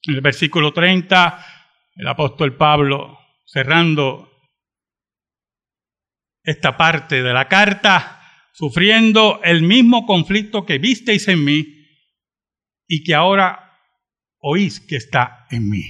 En 0.03 0.14
el 0.14 0.20
versículo 0.20 0.72
30, 0.72 1.44
el 1.96 2.09
apóstol 2.09 2.57
Pablo, 2.57 3.18
cerrando 3.44 4.31
esta 6.42 6.77
parte 6.77 7.22
de 7.22 7.33
la 7.33 7.46
carta, 7.46 8.22
sufriendo 8.53 9.40
el 9.44 9.62
mismo 9.62 10.07
conflicto 10.07 10.64
que 10.64 10.79
visteis 10.79 11.29
en 11.29 11.44
mí 11.44 11.64
y 12.87 13.05
que 13.05 13.14
ahora 13.14 13.79
oís 14.38 14.81
que 14.81 14.96
está 14.96 15.46
en 15.51 15.68
mí. 15.68 15.85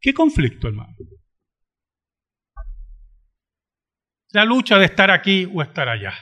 ¿Qué 0.00 0.12
conflicto, 0.12 0.68
hermano? 0.68 0.94
La 4.30 4.44
lucha 4.44 4.78
de 4.78 4.86
estar 4.86 5.10
aquí 5.10 5.48
o 5.52 5.62
estar 5.62 5.88
allá. 5.88 6.14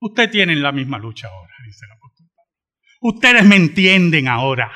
Ustedes 0.00 0.30
tienen 0.30 0.62
la 0.62 0.72
misma 0.72 0.98
lucha 0.98 1.28
ahora, 1.28 1.52
dice 1.64 1.84
el 1.84 1.92
apóstol 1.92 2.26
Ustedes 3.00 3.44
me 3.44 3.56
entienden 3.56 4.28
ahora. 4.28 4.70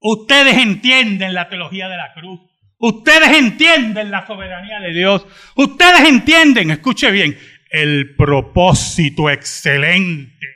Ustedes 0.00 0.56
entienden 0.56 1.34
la 1.34 1.48
teología 1.48 1.88
de 1.88 1.96
la 1.96 2.12
cruz. 2.14 2.40
Ustedes 2.78 3.38
entienden 3.38 4.10
la 4.10 4.26
soberanía 4.26 4.80
de 4.80 4.92
Dios. 4.92 5.26
Ustedes 5.54 6.08
entienden, 6.08 6.70
escuche 6.72 7.10
bien, 7.10 7.38
el 7.70 8.16
propósito 8.16 9.30
excelente 9.30 10.46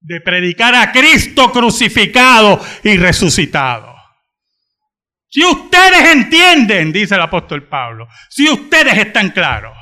de 0.00 0.20
predicar 0.20 0.74
a 0.74 0.92
Cristo 0.92 1.50
crucificado 1.50 2.60
y 2.82 2.96
resucitado. 2.96 3.93
Si 5.34 5.44
ustedes 5.44 6.12
entienden, 6.12 6.92
dice 6.92 7.16
el 7.16 7.22
apóstol 7.22 7.68
Pablo, 7.68 8.06
si 8.30 8.48
ustedes 8.48 8.96
están 8.98 9.30
claros, 9.30 9.76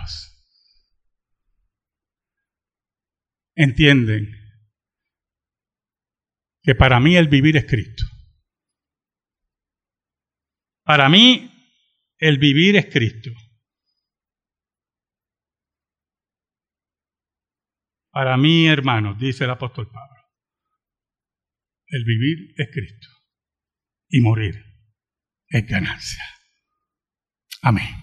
entienden 3.55 4.33
que 6.62 6.75
para 6.75 6.99
mí 7.01 7.17
el 7.17 7.29
vivir 7.29 7.59
es 7.59 7.67
Cristo. 7.67 8.03
Para 10.85 11.11
mí, 11.11 11.53
el 12.17 12.38
vivir 12.38 12.77
es 12.77 12.87
Cristo. 12.87 13.31
Para 18.11 18.38
mí, 18.38 18.69
hermanos, 18.69 19.19
dice 19.19 19.45
el 19.45 19.51
apóstol 19.51 19.91
Pablo, 19.93 20.23
el 21.88 22.05
vivir 22.07 22.55
es 22.57 22.69
Cristo 22.73 23.09
y 24.09 24.23
morir 24.23 24.72
es 25.53 25.67
ganancia. 25.67 26.25
Amén. 27.61 27.95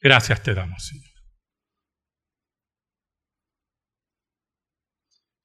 Gracias 0.00 0.42
te 0.42 0.54
damos, 0.54 0.84
Señor. 0.86 1.08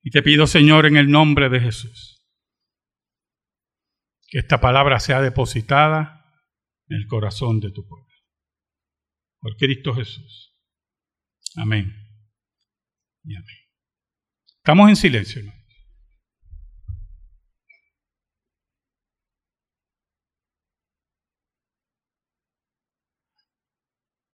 Y 0.01 0.09
te 0.09 0.21
pido, 0.21 0.47
Señor, 0.47 0.85
en 0.85 0.97
el 0.97 1.09
nombre 1.09 1.49
de 1.49 1.61
Jesús, 1.61 2.27
que 4.27 4.39
esta 4.39 4.59
palabra 4.59 4.99
sea 4.99 5.21
depositada 5.21 6.25
en 6.87 6.97
el 6.97 7.07
corazón 7.07 7.59
de 7.61 7.71
tu 7.71 7.87
pueblo. 7.87 8.13
Por 9.39 9.55
Cristo 9.57 9.93
Jesús. 9.93 10.57
Amén. 11.55 11.93
Y 13.23 13.35
amén. 13.35 13.57
Estamos 14.57 14.89
en 14.89 14.95
silencio, 14.95 15.43
¿no? 15.43 15.62